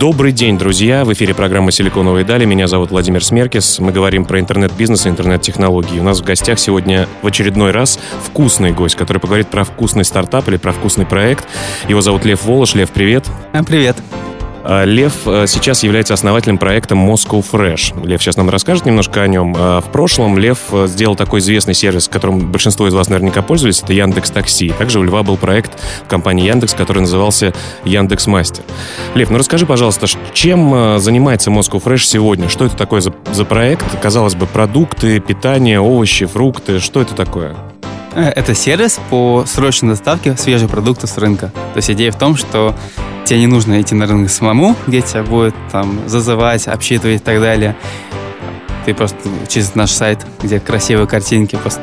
Добрый 0.00 0.32
день, 0.32 0.56
друзья! 0.56 1.04
В 1.04 1.12
эфире 1.12 1.34
программа 1.34 1.70
«Силиконовые 1.70 2.24
дали». 2.24 2.46
Меня 2.46 2.66
зовут 2.68 2.90
Владимир 2.90 3.22
Смеркис. 3.22 3.80
Мы 3.80 3.92
говорим 3.92 4.24
про 4.24 4.40
интернет-бизнес 4.40 5.04
и 5.04 5.10
интернет-технологии. 5.10 5.98
У 5.98 6.02
нас 6.02 6.22
в 6.22 6.24
гостях 6.24 6.58
сегодня 6.58 7.06
в 7.20 7.26
очередной 7.26 7.70
раз 7.70 8.00
вкусный 8.24 8.72
гость, 8.72 8.94
который 8.94 9.18
поговорит 9.18 9.48
про 9.48 9.62
вкусный 9.62 10.06
стартап 10.06 10.48
или 10.48 10.56
про 10.56 10.72
вкусный 10.72 11.04
проект. 11.04 11.46
Его 11.86 12.00
зовут 12.00 12.24
Лев 12.24 12.44
Волош. 12.46 12.74
Лев, 12.74 12.88
привет! 12.92 13.26
Привет! 13.66 13.94
А, 14.62 14.84
Лев 14.84 15.26
э, 15.26 15.46
сейчас 15.46 15.82
является 15.82 16.14
основателем 16.14 16.58
проекта 16.58 16.94
Moscow 16.94 17.44
Fresh. 17.48 18.06
Лев 18.06 18.22
сейчас 18.22 18.36
нам 18.36 18.50
расскажет 18.50 18.86
немножко 18.86 19.22
о 19.22 19.26
нем. 19.26 19.54
А, 19.56 19.80
в 19.80 19.90
прошлом 19.90 20.38
Лев 20.38 20.58
э, 20.72 20.86
сделал 20.86 21.16
такой 21.16 21.40
известный 21.40 21.74
сервис, 21.74 22.08
которым 22.08 22.50
большинство 22.50 22.86
из 22.86 22.94
вас 22.94 23.08
наверняка 23.08 23.42
пользовались, 23.42 23.82
это 23.82 23.92
Яндекс 23.92 24.30
Такси. 24.30 24.70
Также 24.70 24.98
у 24.98 25.02
Льва 25.02 25.22
был 25.22 25.36
проект 25.36 25.80
в 26.04 26.08
компании 26.08 26.46
Яндекс, 26.46 26.74
который 26.74 27.00
назывался 27.00 27.54
Яндекс 27.84 28.26
Мастер. 28.26 28.64
Лев, 29.14 29.30
ну 29.30 29.38
расскажи, 29.38 29.66
пожалуйста, 29.66 30.06
чем 30.34 30.74
э, 30.74 30.98
занимается 30.98 31.50
Moscow 31.50 31.82
Fresh 31.82 32.04
сегодня? 32.04 32.48
Что 32.48 32.66
это 32.66 32.76
такое 32.76 33.00
за, 33.00 33.12
за 33.32 33.44
проект? 33.44 33.84
Казалось 34.00 34.34
бы, 34.34 34.46
продукты, 34.46 35.20
питание, 35.20 35.80
овощи, 35.80 36.26
фрукты. 36.26 36.80
Что 36.80 37.00
это 37.00 37.14
такое? 37.14 37.56
Это 38.14 38.54
сервис 38.54 38.98
по 39.08 39.44
срочной 39.46 39.90
доставке 39.90 40.36
свежих 40.36 40.70
продуктов 40.70 41.10
с 41.10 41.18
рынка. 41.18 41.52
То 41.72 41.76
есть 41.76 41.90
идея 41.90 42.10
в 42.10 42.16
том, 42.16 42.36
что 42.36 42.74
тебе 43.24 43.40
не 43.40 43.46
нужно 43.46 43.80
идти 43.80 43.94
на 43.94 44.06
рынок 44.06 44.30
самому, 44.30 44.74
где 44.86 45.00
тебя 45.00 45.22
будут 45.22 45.54
там 45.70 46.00
зазывать, 46.08 46.66
обсчитывать 46.66 47.20
и 47.20 47.24
так 47.24 47.40
далее. 47.40 47.76
Ты 48.84 48.94
просто 48.94 49.16
через 49.48 49.74
наш 49.74 49.90
сайт, 49.90 50.26
где 50.42 50.58
красивые 50.58 51.06
картинки, 51.06 51.56
просто 51.56 51.80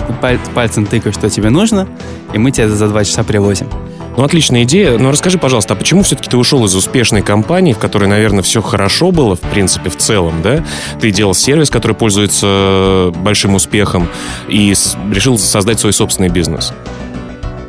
пальцем 0.53 0.85
тыкаешь, 0.85 1.15
что 1.15 1.29
тебе 1.29 1.49
нужно, 1.49 1.87
и 2.33 2.37
мы 2.37 2.51
тебе 2.51 2.67
за 2.67 2.87
два 2.87 3.05
часа 3.05 3.23
привозим. 3.23 3.69
Ну, 4.17 4.23
отличная 4.23 4.63
идея. 4.63 4.97
Но 4.97 5.11
расскажи, 5.11 5.37
пожалуйста, 5.37 5.75
а 5.75 5.77
почему 5.77 6.01
все-таки 6.01 6.27
ты 6.27 6.37
ушел 6.37 6.65
из 6.65 6.73
успешной 6.73 7.21
компании, 7.21 7.73
в 7.73 7.77
которой, 7.77 8.09
наверное, 8.09 8.41
все 8.41 8.63
хорошо 8.63 9.11
было, 9.11 9.35
в 9.35 9.41
принципе, 9.41 9.91
в 9.91 9.97
целом, 9.97 10.41
да? 10.41 10.65
Ты 10.99 11.11
делал 11.11 11.35
сервис, 11.35 11.69
который 11.69 11.93
пользуется 11.93 13.13
большим 13.17 13.53
успехом, 13.53 14.09
и 14.47 14.73
решил 15.13 15.37
создать 15.37 15.79
свой 15.79 15.93
собственный 15.93 16.29
бизнес. 16.29 16.73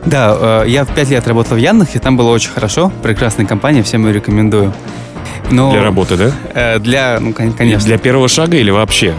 Да, 0.06 0.62
э, 0.64 0.68
я 0.68 0.86
в 0.86 0.94
пять 0.94 1.10
лет 1.10 1.28
работал 1.28 1.58
в 1.58 1.60
Яндексе, 1.60 1.98
там 1.98 2.16
было 2.16 2.30
очень 2.30 2.50
хорошо, 2.50 2.90
прекрасная 3.02 3.44
компания, 3.44 3.82
всем 3.82 4.06
ее 4.06 4.14
рекомендую. 4.14 4.72
Но, 5.50 5.70
для 5.70 5.82
работы, 5.82 6.16
да? 6.16 6.32
Э, 6.54 6.78
для, 6.78 7.18
ну, 7.20 7.34
конечно. 7.34 7.86
Для 7.86 7.98
первого 7.98 8.26
шага 8.26 8.56
или 8.56 8.70
вообще? 8.70 9.14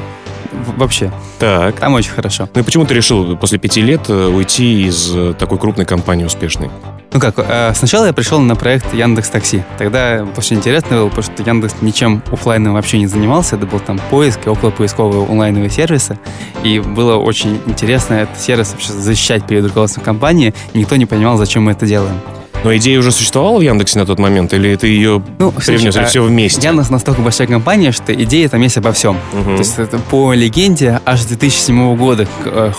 вообще. 0.78 1.12
Так. 1.38 1.76
Там 1.76 1.94
очень 1.94 2.12
хорошо. 2.12 2.50
Ну 2.54 2.62
и 2.62 2.64
почему 2.64 2.86
ты 2.86 2.96
решил 2.96 3.38
после 3.38 3.60
пяти 3.60 3.82
лет 3.82 4.10
э, 4.10 4.28
уйти 4.28 4.88
из 4.88 5.14
такой 5.38 5.60
крупной 5.60 5.86
компании 5.86 6.26
успешной? 6.26 6.70
Ну 7.12 7.20
как, 7.20 7.36
э, 7.38 7.74
сначала 7.74 8.06
я 8.06 8.14
пришел 8.14 8.40
на 8.40 8.56
проект 8.56 8.94
Яндекс 8.94 9.30
Такси. 9.30 9.64
Тогда 9.80 10.28
очень 10.38 10.58
интересно 10.58 10.98
было, 10.98 11.10
потому 11.10 11.24
что 11.24 11.44
Яндекс 11.44 11.76
ничем 11.82 12.22
офлайном 12.32 12.74
вообще 12.74 13.00
не 13.00 13.08
занимался. 13.08 13.56
Это 13.56 13.66
был 13.66 13.80
там 13.80 14.00
поиск 14.12 14.46
и 14.46 14.50
около 14.50 14.70
поисковые 14.70 15.26
онлайновые 15.26 15.72
сервисы. 15.72 16.20
И 16.64 16.80
было 16.80 17.16
очень 17.16 17.60
интересно 17.66 18.14
этот 18.16 18.40
сервис 18.40 18.72
вообще 18.72 18.94
защищать 18.94 19.46
перед 19.48 19.66
руководством 19.66 20.04
компании. 20.04 20.54
Никто 20.76 20.98
не 20.98 21.08
понимал, 21.08 21.38
зачем 21.38 21.64
мы 21.64 21.72
это 21.72 21.88
делаем. 21.88 22.20
Но 22.64 22.76
идея 22.76 23.00
уже 23.00 23.12
существовала 23.12 23.58
в 23.58 23.62
Яндексе 23.62 23.98
на 24.00 24.06
тот 24.06 24.20
момент, 24.20 24.54
или 24.54 24.76
ты 24.76 24.88
ее 24.88 25.24
ну, 25.40 25.52
привнес, 25.52 25.96
или 25.96 26.04
все 26.04 26.22
вместе? 26.22 26.68
Яндекс 26.68 26.90
настолько 26.90 27.22
большая 27.22 27.48
компания, 27.48 27.92
что 27.92 28.14
идея 28.14 28.50
там 28.50 28.62
есть 28.62 28.78
обо 28.78 28.92
всем. 28.92 29.18
Угу. 29.34 29.52
То 29.52 29.58
есть 29.58 29.80
это 29.80 29.98
по 29.98 30.34
легенде 30.34 31.00
аж 31.06 31.22
с 31.22 31.26
2007 31.26 31.96
года 31.96 32.28
э, 32.46 32.72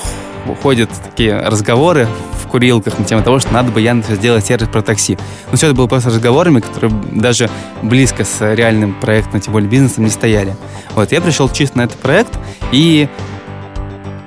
ходят 0.62 0.90
такие 1.04 1.36
разговоры 1.40 2.06
курилках 2.50 2.99
на 2.99 3.05
тему 3.05 3.22
того, 3.22 3.38
что 3.38 3.53
надо 3.53 3.71
бы 3.72 3.81
Яндекс 3.81 4.15
сделать 4.15 4.44
сервис 4.44 4.69
про 4.69 4.83
такси. 4.83 5.19
Но 5.50 5.56
все 5.56 5.66
это 5.66 5.77
было 5.77 5.87
просто 5.87 6.11
разговорами, 6.11 6.61
которые 6.61 6.93
даже 7.12 7.49
близко 7.83 8.25
с 8.25 8.55
реальным 8.55 8.94
проектом, 8.94 9.41
тем 9.41 9.53
более 9.53 9.69
бизнесом, 9.69 10.05
не 10.05 10.11
стояли. 10.11 10.56
Вот, 10.94 11.12
я 11.12 11.21
пришел 11.21 11.49
чисто 11.49 11.78
на 11.78 11.83
этот 11.83 11.99
проект, 11.99 12.38
и 12.72 13.09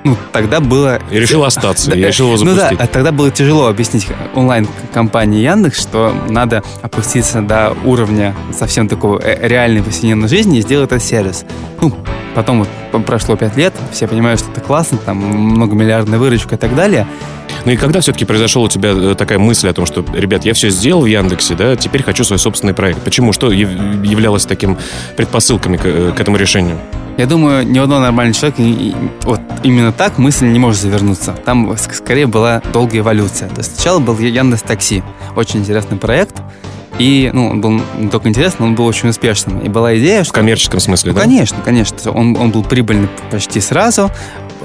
ну, 0.04 0.18
тогда 0.32 0.60
было... 0.60 1.00
И 1.10 1.18
решил 1.18 1.44
остаться, 1.44 1.94
я 1.94 2.08
решил 2.08 2.26
его 2.26 2.36
запустить. 2.36 2.72
Ну 2.72 2.76
да, 2.78 2.86
тогда 2.86 3.10
было 3.10 3.30
тяжело 3.30 3.68
объяснить 3.68 4.06
онлайн-компании 4.34 5.40
Яндекс, 5.40 5.80
что 5.80 6.14
надо 6.28 6.62
опуститься 6.82 7.40
до 7.40 7.74
уровня 7.84 8.34
совсем 8.52 8.86
такого 8.86 9.18
э, 9.18 9.48
реальной 9.48 9.82
повседневной 9.82 10.28
жизни 10.28 10.58
и 10.58 10.62
сделать 10.62 10.92
этот 10.92 11.02
сервис. 11.02 11.46
Ну, 11.80 11.90
потом 12.34 12.66
вот 12.92 13.04
прошло 13.06 13.34
пять 13.36 13.56
лет, 13.56 13.72
все 13.92 14.06
понимают, 14.06 14.40
что 14.40 14.50
это 14.50 14.60
классно, 14.60 14.98
там 14.98 15.16
многомиллиардная 15.16 16.18
выручка 16.18 16.56
и 16.56 16.58
так 16.58 16.74
далее. 16.74 17.06
Ну 17.64 17.72
и 17.72 17.76
когда 17.76 18.00
все-таки 18.00 18.24
произошла 18.24 18.62
у 18.62 18.68
тебя 18.68 18.90
э, 18.92 19.14
такая 19.16 19.38
мысль 19.38 19.68
о 19.68 19.72
том, 19.72 19.86
что, 19.86 20.04
ребят, 20.14 20.44
я 20.44 20.52
все 20.52 20.68
сделал 20.68 21.02
в 21.02 21.06
Яндексе, 21.06 21.54
да, 21.54 21.76
теперь 21.76 22.02
хочу 22.02 22.24
свой 22.24 22.38
собственный 22.38 22.74
проект. 22.74 23.00
Почему? 23.02 23.32
Что 23.32 23.50
являлось 23.50 24.44
таким 24.44 24.76
предпосылками 25.16 25.76
к, 25.76 25.84
э, 25.84 26.12
к 26.14 26.20
этому 26.20 26.36
решению? 26.36 26.78
Я 27.16 27.26
думаю, 27.26 27.66
ни 27.66 27.78
одного 27.78 28.02
нормального 28.02 28.34
человека 28.34 28.98
вот 29.22 29.40
именно 29.62 29.92
так 29.92 30.18
мысль 30.18 30.46
не 30.46 30.58
может 30.58 30.80
завернуться. 30.80 31.32
Там 31.44 31.76
скорее 31.78 32.26
была 32.26 32.60
долгая 32.72 33.00
эволюция. 33.00 33.48
То 33.48 33.58
есть 33.58 33.76
сначала 33.76 34.00
был 34.00 34.18
Яндекс 34.18 34.62
Такси. 34.62 35.02
Очень 35.36 35.60
интересный 35.60 35.96
проект. 35.96 36.42
И, 36.98 37.30
ну, 37.32 37.48
он 37.48 37.60
был 37.60 37.80
не 37.98 38.08
только 38.08 38.28
интересный, 38.28 38.66
он 38.66 38.74
был 38.74 38.86
очень 38.86 39.08
успешным. 39.08 39.60
И 39.60 39.68
была 39.68 39.96
идея, 39.98 40.22
что... 40.22 40.32
В 40.32 40.34
коммерческом 40.34 40.80
смысле, 40.80 41.10
ну, 41.10 41.16
да? 41.16 41.22
Конечно, 41.22 41.58
конечно. 41.64 42.12
Он, 42.12 42.36
он 42.36 42.50
был 42.50 42.62
прибыльный 42.62 43.08
почти 43.30 43.60
сразу. 43.60 44.10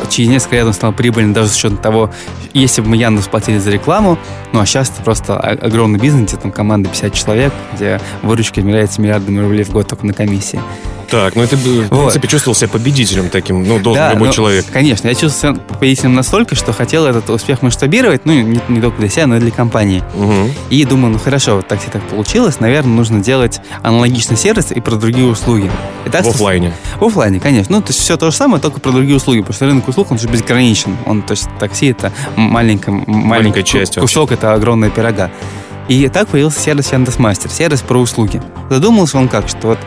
Через 0.10 0.30
несколько 0.30 0.56
лет 0.56 0.66
он 0.66 0.74
стал 0.74 0.94
прибыльным 0.94 1.34
даже 1.34 1.50
с 1.50 1.56
учетом 1.56 1.78
того, 1.78 2.10
если 2.54 2.82
бы 2.82 2.90
мы 2.90 2.98
Яндекс 2.98 3.28
платили 3.28 3.58
за 3.58 3.72
рекламу, 3.72 4.18
ну, 4.54 4.60
а 4.60 4.66
сейчас 4.66 4.90
это 4.90 5.02
просто 5.04 5.38
огромный 5.38 6.00
бизнес, 6.00 6.30
где 6.32 6.38
там 6.38 6.52
команда 6.52 6.90
50 6.90 7.14
человек, 7.14 7.54
где 7.76 8.02
выручка 8.24 8.62
измеряется 8.62 9.02
миллиардами 9.02 9.40
рублей 9.40 9.64
в 9.64 9.72
год 9.72 9.88
только 9.88 10.06
на 10.06 10.14
комиссии. 10.14 10.60
Так, 11.10 11.36
ну 11.36 11.44
это, 11.44 11.56
в 11.56 11.90
вот. 11.90 11.90
принципе, 11.90 12.28
чувствовал 12.28 12.56
себя 12.56 12.68
победителем 12.70 13.30
таким, 13.30 13.64
ну, 13.64 13.80
должен 13.80 14.04
да, 14.04 14.14
любой 14.14 14.28
ну, 14.28 14.34
человек. 14.34 14.66
Конечно, 14.72 15.08
я 15.08 15.16
чувствовал 15.16 15.56
себя 15.56 15.64
победителем 15.68 16.14
настолько, 16.16 16.56
что 16.56 16.72
хотел 16.74 17.06
этот 17.06 17.30
успех 17.30 17.62
масштабировать, 17.62 18.26
ну, 18.26 18.34
не, 18.34 18.60
не 18.68 18.82
только 18.82 19.00
для 19.00 19.10
себя, 19.10 19.28
но 19.28 19.38
и 19.38 19.40
для 19.40 19.52
компании. 19.52 20.04
Угу. 20.16 20.52
И 20.70 20.86
думаю, 20.86 21.14
ну, 21.14 21.20
хорошо, 21.20 21.56
вот 21.58 21.68
так 21.68 21.82
все 21.82 21.90
так 21.90 22.08
получилось, 22.08 22.60
наверное, 22.60 22.94
нужно 22.94 23.20
делать 23.20 23.60
аналогичный 23.82 24.38
сервис 24.38 24.72
и 24.72 24.80
про 24.82 24.96
другие 24.96 25.28
услуги. 25.28 25.70
И 26.06 26.10
так, 26.10 26.26
в 26.26 26.30
офлайне? 26.30 26.74
В 27.00 27.06
офлайне, 27.06 27.40
конечно. 27.40 27.76
Ну, 27.76 27.82
то 27.82 27.90
есть 27.90 28.00
все 28.00 28.18
то 28.18 28.30
же 28.30 28.38
самое, 28.38 28.62
только 28.62 28.80
про 28.80 28.92
другие 28.92 29.18
услуги, 29.18 29.40
потому 29.40 29.56
что 29.56 29.66
рынок 29.66 29.88
услуг, 29.88 30.12
он 30.12 30.20
же 30.20 30.28
безграничен. 30.28 30.96
Он, 31.06 31.22
то 31.22 31.32
есть 31.32 31.48
такси 31.60 31.88
это 31.88 32.12
маленькая, 32.36 32.92
маленькая 33.08 33.64
часть 33.64 33.96
кусок, 33.96 34.32
это 34.32 34.54
огромная 34.54 34.90
пирога. 34.90 35.32
И 35.88 36.08
так 36.08 36.28
появился 36.28 36.60
сервис 36.60 36.92
Яндекс.Мастер, 36.92 37.50
сервис 37.50 37.82
про 37.82 37.98
услуги. 37.98 38.40
Задумался 38.70 39.18
он 39.18 39.28
как, 39.28 39.50
что 39.50 39.70
вот 39.70 39.80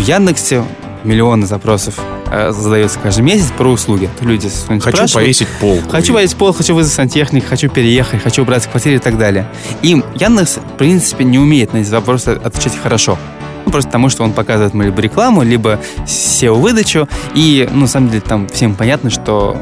в 0.00 0.02
Яндексе 0.02 0.64
миллионы 1.04 1.46
запросов 1.46 2.00
э, 2.30 2.52
задается 2.52 2.98
каждый 2.98 3.20
месяц 3.20 3.52
про 3.56 3.68
услуги. 3.68 4.08
Люди 4.22 4.48
Хочу 4.80 5.12
повесить 5.12 5.48
пол. 5.60 5.78
Хочу 5.90 6.14
повесить 6.14 6.36
пол, 6.36 6.54
хочу 6.54 6.74
вызвать 6.74 6.94
сантехника, 6.94 7.48
хочу 7.48 7.68
переехать, 7.68 8.22
хочу 8.22 8.42
убрать 8.42 8.66
квартиру 8.66 8.96
и 8.96 8.98
так 8.98 9.18
далее. 9.18 9.46
И 9.82 10.02
Яндекс, 10.14 10.56
в 10.56 10.78
принципе, 10.78 11.24
не 11.24 11.38
умеет 11.38 11.74
на 11.74 11.78
эти 11.78 11.90
вопросы 11.90 12.28
отвечать 12.42 12.78
хорошо. 12.82 13.18
Ну, 13.66 13.72
просто 13.72 13.88
потому, 13.88 14.08
что 14.08 14.24
он 14.24 14.32
показывает 14.32 14.72
мы 14.72 14.84
либо 14.84 15.02
рекламу, 15.02 15.42
либо 15.42 15.78
SEO-выдачу. 16.06 17.06
И, 17.34 17.68
ну, 17.70 17.80
на 17.80 17.86
самом 17.86 18.08
деле, 18.08 18.22
там 18.22 18.48
всем 18.48 18.74
понятно, 18.74 19.10
что 19.10 19.58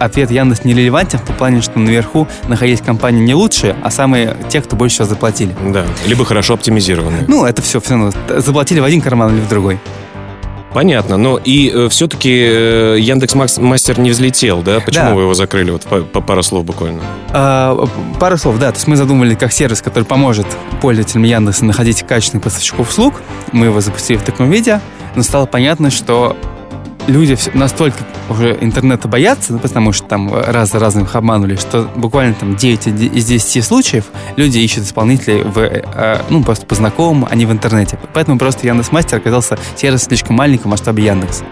ответ 0.00 0.30
Яндекс 0.30 0.64
не 0.64 0.74
релевантен 0.74 1.18
в 1.18 1.26
том 1.26 1.36
плане, 1.36 1.60
что 1.60 1.78
наверху 1.78 2.26
находились 2.48 2.80
компании 2.80 3.20
не 3.20 3.34
лучшие, 3.34 3.76
а 3.82 3.90
самые 3.90 4.36
те, 4.48 4.60
кто 4.60 4.74
больше 4.74 4.94
всего 4.94 5.08
заплатили. 5.08 5.54
Да, 5.72 5.84
либо 6.06 6.24
хорошо 6.24 6.54
оптимизированные. 6.54 7.24
Ну, 7.28 7.44
это 7.44 7.62
все, 7.62 7.80
все 7.80 7.94
равно. 7.94 8.12
Заплатили 8.38 8.80
в 8.80 8.84
один 8.84 9.00
карман 9.00 9.34
или 9.34 9.40
в 9.40 9.48
другой. 9.48 9.78
Понятно, 10.72 11.16
но 11.16 11.36
и 11.36 11.68
э, 11.68 11.88
все-таки 11.88 12.30
э, 12.30 12.96
Яндекс 13.00 13.34
Мастер 13.34 13.98
не 13.98 14.10
взлетел, 14.10 14.62
да? 14.62 14.78
Почему 14.78 15.06
да. 15.06 15.14
вы 15.14 15.22
его 15.22 15.34
закрыли? 15.34 15.72
Вот 15.72 15.82
по, 15.82 16.02
по 16.02 16.20
пару 16.20 16.44
слов 16.44 16.64
буквально. 16.64 17.02
А, 17.30 17.88
пару 18.20 18.38
слов, 18.38 18.58
да. 18.58 18.70
То 18.70 18.76
есть 18.76 18.86
мы 18.86 18.94
задумали 18.94 19.34
как 19.34 19.52
сервис, 19.52 19.82
который 19.82 20.04
поможет 20.04 20.46
пользователям 20.80 21.24
Яндекса 21.24 21.64
находить 21.64 22.04
качественных 22.04 22.44
поставщиков 22.44 22.88
услуг. 22.88 23.20
Мы 23.50 23.66
его 23.66 23.80
запустили 23.80 24.16
в 24.16 24.22
таком 24.22 24.48
виде, 24.48 24.80
но 25.16 25.24
стало 25.24 25.46
понятно, 25.46 25.90
что 25.90 26.36
люди 27.10 27.36
настолько 27.54 27.98
уже 28.28 28.56
интернета 28.60 29.08
боятся, 29.08 29.52
ну, 29.52 29.58
потому 29.58 29.92
что 29.92 30.06
там 30.06 30.32
раз 30.32 30.70
за 30.70 30.78
разом 30.78 31.04
их 31.04 31.14
обманули, 31.14 31.56
что 31.56 31.90
буквально 31.96 32.34
там 32.34 32.56
9 32.56 32.86
из 32.86 33.24
10 33.26 33.64
случаев 33.64 34.06
люди 34.36 34.58
ищут 34.58 34.84
исполнителей 34.84 35.42
в, 35.42 35.58
э, 35.58 36.22
ну, 36.30 36.42
просто 36.42 36.66
по 36.66 36.74
знакомым, 36.74 37.26
а 37.30 37.34
не 37.34 37.46
в 37.46 37.52
интернете. 37.52 37.98
Поэтому 38.14 38.38
просто 38.38 38.66
Яндекс 38.66 38.92
Мастер 38.92 39.18
оказался 39.18 39.58
сервис 39.76 40.04
слишком 40.04 40.36
маленький 40.36 40.64
в 40.64 40.66
масштабе 40.66 41.04
Яндекса. 41.04 41.44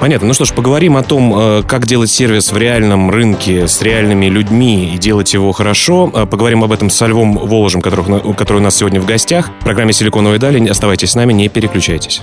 Понятно. 0.00 0.28
Ну 0.28 0.34
что 0.34 0.44
ж, 0.44 0.52
поговорим 0.52 0.96
о 0.96 1.02
том, 1.02 1.32
э, 1.34 1.62
как 1.66 1.86
делать 1.86 2.10
сервис 2.10 2.52
в 2.52 2.56
реальном 2.56 3.10
рынке 3.10 3.68
с 3.68 3.80
реальными 3.80 4.26
людьми 4.26 4.92
и 4.94 4.98
делать 4.98 5.32
его 5.32 5.52
хорошо. 5.52 6.10
Э, 6.12 6.26
поговорим 6.26 6.64
об 6.64 6.72
этом 6.72 6.90
с 6.90 7.06
Львом 7.06 7.38
Воложем, 7.38 7.80
который, 7.80 8.04
который 8.34 8.58
у 8.58 8.60
нас 8.60 8.76
сегодня 8.76 9.00
в 9.00 9.06
гостях. 9.06 9.50
В 9.60 9.64
программе 9.64 9.92
«Силиконовые 9.92 10.38
дали». 10.38 10.68
Оставайтесь 10.68 11.12
с 11.12 11.14
нами, 11.14 11.32
не 11.32 11.48
переключайтесь. 11.48 12.22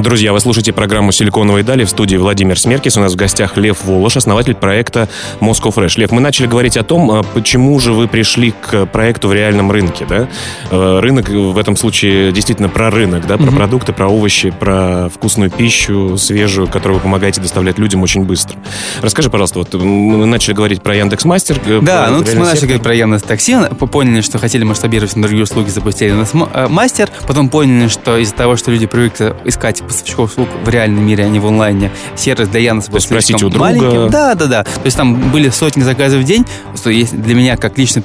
Друзья, 0.00 0.32
вы 0.32 0.38
слушаете 0.38 0.72
программу 0.72 1.10
«Силиконовые 1.10 1.64
дали» 1.64 1.82
в 1.82 1.90
студии 1.90 2.14
Владимир 2.14 2.56
Смеркис. 2.56 2.96
У 2.96 3.00
нас 3.00 3.14
в 3.14 3.16
гостях 3.16 3.56
Лев 3.56 3.84
Волош, 3.84 4.16
основатель 4.16 4.54
проекта 4.54 5.08
Moscow 5.40 5.74
Fresh. 5.74 5.98
Лев, 5.98 6.12
мы 6.12 6.20
начали 6.20 6.46
говорить 6.46 6.76
о 6.76 6.84
том, 6.84 7.10
а, 7.10 7.24
почему 7.24 7.80
же 7.80 7.92
вы 7.92 8.06
пришли 8.06 8.52
к 8.52 8.86
проекту 8.86 9.26
в 9.26 9.34
реальном 9.34 9.72
рынке. 9.72 10.06
Да? 10.08 10.28
Э, 10.70 11.00
рынок 11.00 11.28
в 11.28 11.58
этом 11.58 11.76
случае 11.76 12.30
действительно 12.30 12.68
про 12.68 12.90
рынок, 12.90 13.26
да? 13.26 13.38
про 13.38 13.46
mm-hmm. 13.46 13.56
продукты, 13.56 13.92
про 13.92 14.06
овощи, 14.06 14.50
про 14.50 15.08
вкусную 15.08 15.50
пищу, 15.50 16.16
свежую, 16.16 16.68
которую 16.68 16.98
вы 16.98 17.02
помогаете 17.02 17.40
доставлять 17.40 17.78
людям 17.78 18.00
очень 18.04 18.24
быстро. 18.24 18.56
Расскажи, 19.02 19.30
пожалуйста, 19.30 19.58
вот 19.58 19.74
мы 19.74 20.26
начали 20.26 20.54
говорить 20.54 20.80
про 20.80 20.94
Яндекс 20.94 21.24
Мастер. 21.24 21.60
Э, 21.66 21.80
да, 21.82 22.08
ну 22.10 22.18
мы 22.18 22.44
начали 22.44 22.66
говорить 22.66 22.82
про 22.84 22.94
Яндекс 22.94 23.24
Такси, 23.24 23.56
поняли, 23.90 24.20
что 24.20 24.38
хотели 24.38 24.62
масштабировать 24.62 25.16
на 25.16 25.22
другие 25.22 25.42
услуги, 25.42 25.70
запустили 25.70 26.10
Яндекс 26.10 26.34
э, 26.54 26.68
Мастер, 26.68 27.10
потом 27.26 27.48
поняли, 27.48 27.88
что 27.88 28.16
из-за 28.16 28.34
того, 28.34 28.56
что 28.56 28.70
люди 28.70 28.86
привыкли 28.86 29.34
искать 29.44 29.82
поставщиков 29.98 30.30
услуг 30.30 30.48
в 30.64 30.68
реальном 30.68 31.06
мире, 31.06 31.24
а 31.24 31.28
не 31.28 31.40
в 31.40 31.46
онлайне. 31.46 31.90
Сервис 32.14 32.48
для 32.48 32.60
Яндекса 32.60 32.90
был 32.90 33.00
слишком 33.00 33.36
у 33.36 33.50
друга. 33.50 33.58
маленьким. 33.58 34.10
Да, 34.10 34.34
да, 34.34 34.46
да. 34.46 34.64
То 34.64 34.84
есть 34.84 34.96
там 34.96 35.30
были 35.30 35.48
сотни 35.50 35.82
заказов 35.82 36.20
в 36.20 36.24
день, 36.24 36.44
что 36.76 36.90
для 36.90 37.34
меня, 37.34 37.56
как 37.56 37.78
личный 37.78 38.02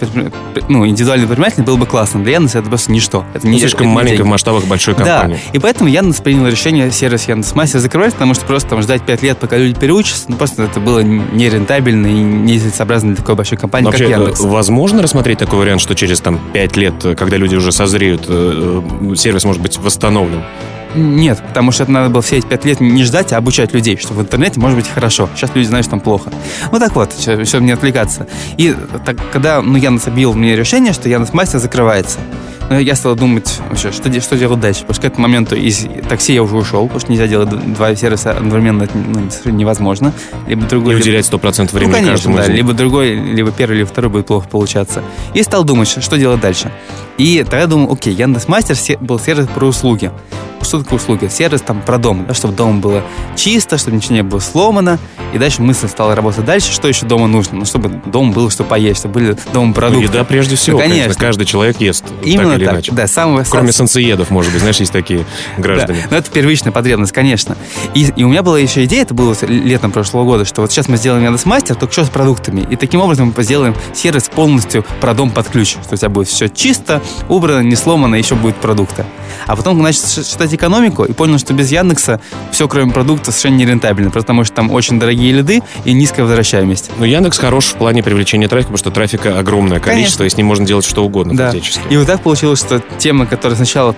ну, 0.69 0.87
индивидуальный 0.87 1.27
предприниматель, 1.27 1.63
было 1.63 1.77
бы 1.77 1.85
классно. 1.85 2.23
Для 2.23 2.33
Яндекса 2.33 2.59
это 2.59 2.69
просто 2.69 2.91
ничто. 2.91 3.25
Это 3.33 3.47
не, 3.47 3.59
слишком 3.59 3.87
маленькая 3.87 4.23
в 4.23 4.27
масштабах 4.27 4.65
большой 4.65 4.95
компании. 4.95 5.35
Да, 5.35 5.51
и 5.57 5.59
поэтому 5.59 5.89
Яндекс 5.89 6.21
принял 6.21 6.47
решение 6.47 6.91
сервис 6.91 7.27
Яндекс 7.27 7.55
Мастер 7.55 7.79
закрывать, 7.79 8.13
потому 8.13 8.33
что 8.33 8.45
просто 8.45 8.69
там 8.69 8.81
ждать 8.81 9.03
5 9.03 9.23
лет, 9.23 9.37
пока 9.37 9.57
люди 9.57 9.79
переучатся, 9.79 10.25
ну 10.27 10.35
просто 10.35 10.63
это 10.63 10.79
было 10.79 10.99
нерентабельно 10.99 12.07
и 12.07 12.13
нецелесообразно 12.13 13.09
для 13.09 13.17
такой 13.17 13.35
большой 13.35 13.57
компании, 13.57 13.85
Вообще, 13.85 14.07
как 14.07 14.17
Яндекс. 14.17 14.41
возможно 14.41 15.01
рассмотреть 15.01 15.39
такой 15.39 15.59
вариант, 15.59 15.81
что 15.81 15.95
через 15.95 16.19
там 16.19 16.39
5 16.53 16.77
лет, 16.77 16.93
когда 17.17 17.37
люди 17.37 17.55
уже 17.55 17.71
созреют, 17.71 18.25
э, 18.27 18.81
э, 19.11 19.15
сервис 19.15 19.43
может 19.43 19.61
быть 19.61 19.77
восстановлен? 19.77 20.43
Нет, 20.95 21.41
потому 21.47 21.71
что 21.71 21.83
это 21.83 21.91
надо 21.91 22.09
было 22.09 22.21
все 22.21 22.37
эти 22.37 22.45
пять 22.45 22.65
лет 22.65 22.79
не 22.79 23.03
ждать, 23.03 23.33
а 23.33 23.37
обучать 23.37 23.73
людей, 23.73 23.97
что 23.97 24.13
в 24.13 24.21
интернете 24.21 24.59
может 24.59 24.77
быть 24.77 24.87
хорошо. 24.87 25.29
Сейчас 25.35 25.51
люди 25.55 25.67
знают, 25.67 25.85
что 25.85 25.91
там 25.91 25.99
плохо. 25.99 26.31
Ну 26.71 26.79
так 26.79 26.95
вот, 26.95 27.13
чтобы 27.19 27.65
не 27.65 27.71
отвлекаться. 27.71 28.27
И 28.57 28.75
так, 29.05 29.17
когда 29.31 29.61
ну, 29.61 29.77
Яндекс 29.77 30.07
объявил 30.07 30.33
мне 30.33 30.55
решение, 30.55 30.93
что 30.93 31.09
Яндекс 31.09 31.33
Мастер 31.33 31.59
закрывается, 31.59 32.19
ну, 32.69 32.79
я 32.79 32.95
стал 32.95 33.15
думать 33.15 33.59
вообще, 33.69 33.91
что, 33.91 34.21
что 34.21 34.37
делать 34.37 34.59
дальше. 34.59 34.81
Потому 34.81 34.93
что 34.93 35.01
к 35.01 35.05
этому 35.05 35.27
моменту 35.27 35.55
из 35.55 35.85
такси 36.07 36.33
я 36.33 36.43
уже 36.43 36.55
ушел, 36.55 36.83
потому 36.83 36.99
что 37.01 37.11
нельзя 37.11 37.27
делать 37.27 37.49
два 37.73 37.95
сервиса 37.95 38.31
одновременно, 38.31 38.83
это 38.83 38.97
ну, 38.97 39.51
невозможно. 39.51 40.13
Либо 40.47 40.65
другой... 40.65 40.95
И 40.95 40.97
уделять 40.97 41.25
100% 41.29 41.71
времени 41.73 41.91
ну, 41.91 41.93
конечно, 41.93 42.11
каждому 42.11 42.37
да. 42.37 42.47
Либо 42.47 42.73
другой, 42.73 43.15
либо 43.15 43.51
первый, 43.51 43.77
либо 43.77 43.89
второй 43.89 44.11
будет 44.11 44.27
плохо 44.27 44.47
получаться. 44.47 45.03
И 45.33 45.43
стал 45.43 45.63
думать, 45.63 45.87
что 45.87 46.17
делать 46.17 46.41
дальше. 46.41 46.71
И 47.17 47.43
тогда 47.43 47.59
я 47.61 47.67
думал, 47.67 47.93
окей, 47.93 48.13
Яндекс 48.13 48.47
Мастер 48.47 48.75
был 49.01 49.19
сервис 49.19 49.47
про 49.47 49.65
услуги 49.67 50.11
что 50.73 50.81
такое 50.81 50.97
услуги? 50.97 51.27
Сервис 51.27 51.61
там 51.61 51.81
про 51.81 51.99
дом, 51.99 52.25
да, 52.27 52.33
чтобы 52.33 52.55
дома 52.55 52.79
было 52.79 53.03
чисто, 53.35 53.77
чтобы 53.77 53.97
ничего 53.97 54.15
не 54.15 54.23
было 54.23 54.39
сломано. 54.39 54.97
И 55.31 55.37
дальше 55.37 55.61
мысль 55.61 55.87
стала 55.87 56.15
работать 56.15 56.45
дальше, 56.45 56.71
что 56.71 56.87
еще 56.87 57.05
дома 57.05 57.27
нужно. 57.27 57.59
Ну, 57.59 57.65
чтобы 57.65 58.01
дома 58.07 58.33
было 58.33 58.49
что 58.49 58.63
поесть, 58.63 59.01
чтобы 59.01 59.13
были 59.13 59.37
дома 59.53 59.71
продукты. 59.71 60.07
Ну, 60.07 60.13
еда 60.13 60.23
прежде 60.23 60.55
всего, 60.55 60.77
ну, 60.77 60.81
конечно. 60.81 61.03
конечно. 61.03 61.21
Каждый 61.21 61.45
человек 61.45 61.79
ест 61.79 62.03
Именно 62.23 62.49
так 62.49 62.57
или 62.57 62.65
так, 62.65 62.73
иначе. 62.73 62.91
Да, 62.91 63.05
самого, 63.05 63.43
Кроме 63.47 63.67
сам... 63.67 63.87
солнцеедов, 63.87 64.31
может 64.31 64.51
быть, 64.51 64.61
знаешь, 64.61 64.77
есть 64.77 64.91
такие 64.91 65.25
граждане. 65.59 65.99
Да, 66.03 66.07
но 66.09 66.17
это 66.17 66.31
первичная 66.31 66.71
потребность, 66.71 67.11
конечно. 67.11 67.55
И, 67.93 68.11
и 68.15 68.23
у 68.23 68.29
меня 68.29 68.41
была 68.41 68.57
еще 68.57 68.83
идея, 68.85 69.03
это 69.03 69.13
было 69.13 69.35
летом 69.47 69.91
прошлого 69.91 70.23
года, 70.23 70.43
что 70.43 70.61
вот 70.61 70.71
сейчас 70.71 70.87
мы 70.87 70.97
сделаем 70.97 71.23
Яндекс 71.23 71.45
Мастер, 71.45 71.75
только 71.75 71.93
что 71.93 72.05
с 72.05 72.09
продуктами. 72.09 72.65
И 72.71 72.75
таким 72.77 72.99
образом 72.99 73.31
мы 73.37 73.43
сделаем 73.43 73.75
сервис 73.93 74.23
полностью 74.23 74.83
про 75.01 75.13
дом 75.13 75.29
под 75.29 75.47
ключ. 75.49 75.77
Что 75.83 75.93
у 75.93 75.97
тебя 75.97 76.09
будет 76.09 76.29
все 76.29 76.49
чисто, 76.49 76.99
убрано, 77.29 77.61
не 77.61 77.75
сломано, 77.75 78.15
еще 78.15 78.35
будет 78.35 78.55
продукты. 78.55 79.05
А 79.47 79.55
потом 79.55 79.81
начал 79.81 80.07
считать 80.07 80.53
экономику 80.53 81.03
и 81.05 81.13
понял, 81.13 81.37
что 81.37 81.53
без 81.53 81.71
Яндекса 81.71 82.19
все, 82.51 82.67
кроме 82.67 82.91
продукта, 82.91 83.31
совершенно 83.31 83.57
нерентабельно, 83.57 84.11
потому 84.11 84.43
что 84.43 84.55
там 84.55 84.71
очень 84.71 84.99
дорогие 84.99 85.31
лиды 85.31 85.61
и 85.85 85.93
низкая 85.93 86.25
возвращаемость. 86.25 86.91
Но 86.97 87.05
Яндекс 87.05 87.39
хорош 87.39 87.65
в 87.65 87.75
плане 87.75 88.03
привлечения 88.03 88.47
трафика, 88.47 88.73
потому 88.73 88.77
что 88.77 88.91
трафика 88.91 89.39
огромное 89.39 89.79
количество, 89.79 90.19
Конечно. 90.19 90.23
и 90.23 90.35
с 90.35 90.37
ним 90.37 90.47
можно 90.47 90.65
делать 90.65 90.85
что 90.85 91.03
угодно 91.03 91.35
да. 91.35 91.51
фактически. 91.51 91.81
И 91.89 91.97
вот 91.97 92.07
так 92.07 92.21
получилось, 92.21 92.59
что 92.59 92.81
тема, 92.97 93.25
которая 93.25 93.55
сначала, 93.55 93.95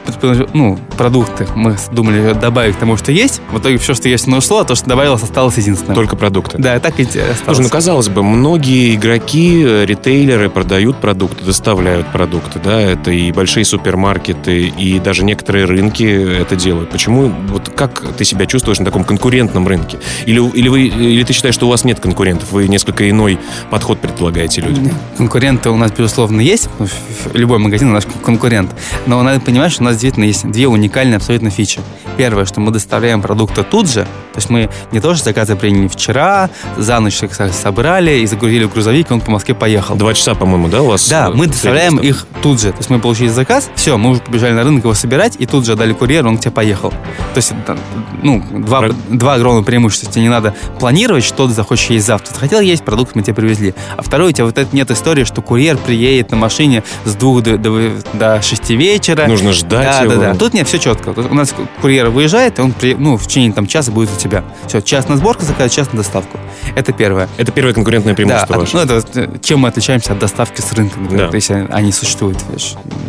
ну, 0.54 0.80
продукты, 0.98 1.48
мы 1.56 1.78
думали 1.92 2.34
добавить 2.34 2.76
к 2.76 2.80
тому, 2.80 2.98
что 2.98 3.12
есть, 3.12 3.42
в 3.52 3.60
итоге 3.60 3.78
все, 3.78 3.94
что 3.94 4.08
есть, 4.10 4.28
оно 4.28 4.38
ушло, 4.38 4.60
а 4.60 4.66
то, 4.66 4.76
что 4.76 4.88
добавилось, 4.88 5.24
осталось 5.24 5.58
единственным. 5.58 5.96
Только 5.96 6.16
продукты. 6.16 6.58
Да, 6.58 6.80
так 6.80 7.00
и 7.00 7.04
осталось. 7.04 7.40
Слушай, 7.44 7.62
ну, 7.64 7.70
казалось 7.70 8.10
бы, 8.10 8.24
многие 8.24 8.96
игроки, 8.96 9.64
ритейлеры 9.86 10.50
продают 10.50 10.98
продукты, 10.98 11.44
доставляют 11.44 12.12
продукты, 12.12 12.60
да, 12.64 12.80
это 12.80 13.12
и 13.12 13.32
большие 13.32 13.66
супермаркеты, 13.66 14.68
и 14.68 15.00
даже 15.00 15.25
некоторые 15.26 15.66
рынки 15.66 16.04
это 16.04 16.56
делают. 16.56 16.90
Почему, 16.90 17.32
вот 17.50 17.70
как 17.70 18.16
ты 18.16 18.24
себя 18.24 18.46
чувствуешь 18.46 18.80
на 18.80 18.86
таком 18.86 19.04
конкурентном 19.04 19.68
рынке? 19.68 20.00
Или, 20.26 20.40
или, 20.52 20.70
вы, 20.70 20.88
или 20.88 21.24
ты 21.24 21.34
считаешь, 21.34 21.56
что 21.56 21.68
у 21.68 21.70
вас 21.70 21.84
нет 21.84 22.00
конкурентов, 22.00 22.52
вы 22.52 22.68
несколько 22.68 23.10
иной 23.10 23.40
подход 23.70 24.00
предлагаете 24.00 24.62
людям? 24.62 24.92
Конкуренты 25.18 25.70
у 25.70 25.78
нас, 25.78 25.92
безусловно, 25.92 26.42
есть. 26.42 26.70
Любой 27.34 27.60
магазин 27.60 27.90
у 27.90 27.94
нас 27.94 28.08
конкурент. 28.24 28.72
Но 29.06 29.22
надо 29.24 29.40
понимать, 29.42 29.72
что 29.72 29.82
у 29.82 29.86
нас 29.86 29.96
действительно 29.96 30.26
есть 30.26 30.50
две 30.50 30.68
уникальные 30.68 31.18
абсолютно 31.18 31.50
фичи. 31.50 31.82
Первое, 32.18 32.46
что 32.46 32.60
мы 32.62 32.72
доставляем 32.72 33.22
продукты 33.22 33.64
тут 33.64 33.90
же. 33.90 34.08
То 34.36 34.40
есть 34.40 34.50
мы 34.50 34.70
не 34.92 35.00
то, 35.00 35.16
что 35.16 35.24
заказы 35.24 35.56
приняли 35.56 35.88
вчера, 35.88 36.50
за 36.76 37.00
ночь 37.00 37.24
их 37.24 37.32
собрали 37.54 38.20
и 38.20 38.26
загрузили 38.26 38.66
в 38.66 38.74
грузовик, 38.74 39.10
и 39.10 39.14
он 39.14 39.22
по 39.22 39.32
Москве 39.32 39.56
поехал. 39.56 39.96
Два 39.96 40.14
часа, 40.14 40.36
по-моему, 40.36 40.68
да, 40.68 40.82
у 40.82 40.88
вас? 40.88 41.08
Да, 41.08 41.30
мы 41.30 41.48
доставляем 41.48 41.98
их 42.00 42.28
тут 42.44 42.60
же. 42.60 42.72
То 42.72 42.80
есть 42.80 42.90
мы 42.90 43.00
получили 43.00 43.30
заказ, 43.30 43.70
все, 43.76 43.98
мы 43.98 44.10
уже 44.10 44.20
побежали 44.20 44.52
на 44.52 44.64
рынок 44.64 44.84
его 44.84 44.94
собирать, 44.94 45.38
и 45.40 45.46
тут 45.46 45.66
же 45.66 45.72
отдали 45.72 45.94
курьеру, 45.94 46.28
он 46.28 46.38
к 46.38 46.42
тебе 46.42 46.52
поехал. 46.52 46.90
То 46.90 47.38
есть, 47.38 47.54
ну, 48.24 48.44
два, 48.52 48.80
Про... 48.82 48.90
два 49.10 49.34
огромных 49.36 49.66
преимущества. 49.66 50.12
Тебе 50.12 50.24
не 50.24 50.30
надо 50.30 50.54
планировать, 50.80 51.24
что 51.24 51.48
ты 51.48 51.54
захочешь 51.54 51.90
есть 51.92 52.06
завтра. 52.06 52.34
Ты 52.34 52.40
хотел 52.42 52.60
есть, 52.60 52.84
продукт 52.84 53.16
мы 53.16 53.22
тебе 53.22 53.36
привезли. 53.36 53.74
А 53.96 54.02
второе, 54.02 54.30
у 54.30 54.32
тебя 54.34 54.46
вот 54.46 54.58
это 54.58 54.76
нет 54.76 54.92
истории, 54.92 55.24
что 55.24 55.42
курьер 55.42 55.78
приедет 55.78 56.32
на 56.32 56.38
машине 56.38 56.84
с 57.06 57.16
двух 57.16 57.42
до, 57.42 57.58
до, 57.58 57.92
до 58.14 58.42
шести 58.42 58.76
вечера. 58.76 59.28
Нужно 59.28 59.54
ждать 59.54 59.86
да, 59.86 60.02
его. 60.02 60.16
Да, 60.16 60.34
да, 60.34 60.36
Тут 60.36 60.54
нет, 60.54 60.68
все 60.68 60.78
четко. 60.78 61.14
Тут 61.14 61.32
у 61.32 61.34
нас 61.34 61.54
курьер 61.82 62.10
выезжает, 62.10 62.60
он 62.60 62.74
при, 62.74 62.96
ну, 62.96 63.18
в 63.18 63.26
течение 63.28 63.54
там, 63.54 63.68
часа 63.68 63.92
будет 63.92 64.10
у 64.14 64.20
тебя. 64.20 64.25
Все, 64.68 64.82
час 64.82 65.08
на 65.08 65.18
сборку 65.18 65.44
заказать, 65.44 65.72
час 65.72 65.92
на 65.92 65.98
доставку. 65.98 66.38
Это 66.76 66.94
первое. 66.94 67.30
Это 67.38 67.52
первое 67.52 67.74
конкурентное 67.74 68.14
преимущество 68.14 68.56
да, 68.56 68.60
ваше. 68.60 68.76
ну, 68.76 68.82
это, 68.82 69.04
э, 69.16 69.28
чем 69.42 69.60
мы 69.60 69.70
отличаемся 69.70 70.14
от 70.14 70.20
доставки 70.20 70.62
с 70.62 70.74
рынка, 70.74 70.98
да. 71.10 71.30
если 71.34 71.68
они 71.72 71.92
существуют. 71.92 72.38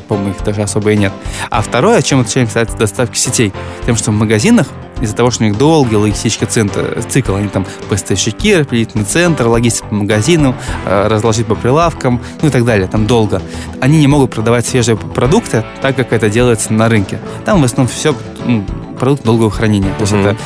По-моему, 0.08 0.30
их 0.30 0.44
даже 0.44 0.62
особо 0.62 0.92
и 0.92 0.96
нет. 0.96 1.12
А 1.50 1.62
второе, 1.62 2.02
чем 2.02 2.20
отличаемся 2.20 2.60
от 2.60 2.76
доставки 2.76 3.18
сетей, 3.18 3.52
тем, 3.84 3.96
что 3.96 4.10
в 4.10 4.14
магазинах 4.14 4.66
из-за 5.00 5.14
того, 5.14 5.30
что 5.30 5.44
у 5.44 5.46
них 5.46 5.58
долгий 5.58 5.96
логистический 5.96 6.46
центр, 6.46 7.02
цикл, 7.08 7.34
они 7.34 7.48
там 7.48 7.66
поставщики, 7.88 8.56
распределительный 8.56 9.04
центр, 9.04 9.46
логистика 9.46 9.88
по 9.88 9.94
магазинам, 9.94 10.54
э, 10.86 11.08
разложить 11.08 11.46
по 11.46 11.54
прилавкам, 11.54 12.20
ну 12.40 12.48
и 12.48 12.50
так 12.50 12.64
далее, 12.64 12.88
там 12.88 13.06
долго. 13.06 13.42
Они 13.80 13.98
не 13.98 14.06
могут 14.06 14.30
продавать 14.32 14.66
свежие 14.66 14.96
продукты 14.96 15.64
так, 15.82 15.96
как 15.96 16.12
это 16.12 16.30
делается 16.30 16.72
на 16.72 16.88
рынке. 16.88 17.18
Там 17.44 17.60
в 17.60 17.64
основном 17.64 17.92
все 17.92 18.14
ну, 18.46 18.64
продукт 18.98 19.22
долгого 19.24 19.50
хранения. 19.50 19.92
То 19.94 20.02
есть 20.02 20.12
mm-hmm. 20.12 20.30
это 20.30 20.36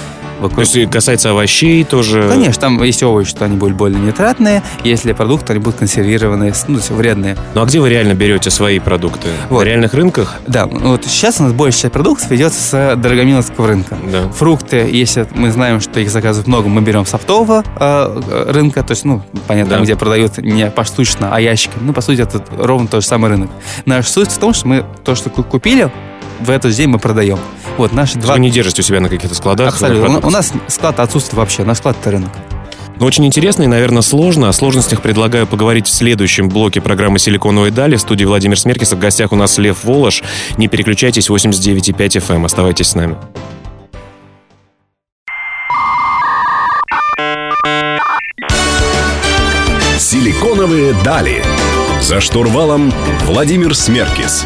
Вокруг... 0.40 0.66
То 0.66 0.78
есть 0.78 0.90
касается 0.90 1.30
овощей 1.30 1.84
тоже? 1.84 2.28
Конечно, 2.28 2.60
там 2.60 2.82
есть 2.82 3.02
овощи, 3.02 3.30
что 3.30 3.44
они 3.44 3.56
будут 3.56 3.76
более 3.76 4.00
нитратные, 4.00 4.62
если 4.84 5.12
продукты, 5.12 5.52
они 5.52 5.60
будут 5.60 5.78
консервированные, 5.78 6.52
ну, 6.66 6.74
то 6.74 6.80
есть 6.80 6.90
вредные. 6.90 7.36
Ну 7.54 7.62
а 7.62 7.66
где 7.66 7.80
вы 7.80 7.90
реально 7.90 8.14
берете 8.14 8.50
свои 8.50 8.78
продукты? 8.78 9.28
Вот. 9.48 9.64
На 9.64 9.68
реальных 9.68 9.94
рынках? 9.94 10.38
Да, 10.46 10.66
вот 10.66 11.04
сейчас 11.04 11.40
у 11.40 11.44
нас 11.44 11.52
большая 11.52 11.82
часть 11.82 11.92
продуктов 11.92 12.30
ведется 12.30 12.60
с 12.60 12.96
дорогомиловского 12.96 13.68
рынка. 13.68 13.96
Да. 14.10 14.28
Фрукты, 14.30 14.88
если 14.90 15.26
мы 15.34 15.50
знаем, 15.50 15.80
что 15.80 16.00
их 16.00 16.10
заказывают 16.10 16.46
много, 16.46 16.68
мы 16.68 16.80
берем 16.80 17.06
с 17.06 17.14
оптового 17.14 17.64
э, 17.78 18.46
рынка, 18.48 18.82
то 18.82 18.92
есть, 18.92 19.04
ну, 19.04 19.22
понятно, 19.46 19.76
да. 19.76 19.82
где 19.82 19.96
продают 19.96 20.38
не 20.38 20.70
поштучно, 20.70 21.28
а 21.32 21.40
ящиками. 21.40 21.84
Ну, 21.84 21.92
по 21.92 22.00
сути, 22.00 22.22
это 22.22 22.42
ровно 22.56 22.88
тот 22.88 23.02
же 23.02 23.08
самый 23.08 23.30
рынок. 23.30 23.50
Наша 23.86 24.10
суть 24.10 24.30
в 24.30 24.38
том, 24.38 24.54
что 24.54 24.68
мы 24.68 24.84
то, 25.04 25.14
что 25.14 25.30
купили, 25.30 25.90
в 26.40 26.50
эту 26.50 26.70
зиму 26.70 26.94
мы 26.94 26.98
продаем. 26.98 27.38
Вот 27.76 27.92
наши 27.92 28.18
два... 28.18 28.34
Вы 28.34 28.40
не 28.40 28.50
держите 28.50 28.82
у 28.82 28.84
себя 28.84 29.00
на 29.00 29.08
каких-то 29.08 29.34
складах? 29.34 29.74
Абсолютно. 29.74 30.18
У, 30.26 30.30
нас 30.30 30.52
склад 30.68 30.98
отсутствует 31.00 31.38
вообще, 31.38 31.64
на 31.64 31.74
склад 31.74 31.96
это 32.00 32.10
рынок. 32.10 32.30
Но 32.98 33.06
очень 33.06 33.24
интересно 33.24 33.62
и, 33.62 33.66
наверное, 33.66 34.02
сложно. 34.02 34.50
О 34.50 34.52
сложностях 34.52 35.00
предлагаю 35.00 35.46
поговорить 35.46 35.86
в 35.86 35.90
следующем 35.90 36.50
блоке 36.50 36.82
программы 36.82 37.18
«Силиконовые 37.18 37.70
дали». 37.70 37.96
В 37.96 38.00
студии 38.00 38.24
Владимир 38.24 38.58
Смеркис. 38.58 38.92
В 38.92 38.98
гостях 38.98 39.32
у 39.32 39.36
нас 39.36 39.56
Лев 39.56 39.84
Волош. 39.84 40.22
Не 40.58 40.68
переключайтесь, 40.68 41.30
89,5 41.30 41.96
FM. 41.96 42.34
Эм. 42.34 42.44
Оставайтесь 42.44 42.88
с 42.88 42.94
нами. 42.94 43.16
«Силиконовые 49.98 50.94
дали». 51.04 51.42
За 52.02 52.20
штурвалом 52.20 52.92
Владимир 53.26 53.74
Смеркис. 53.74 54.44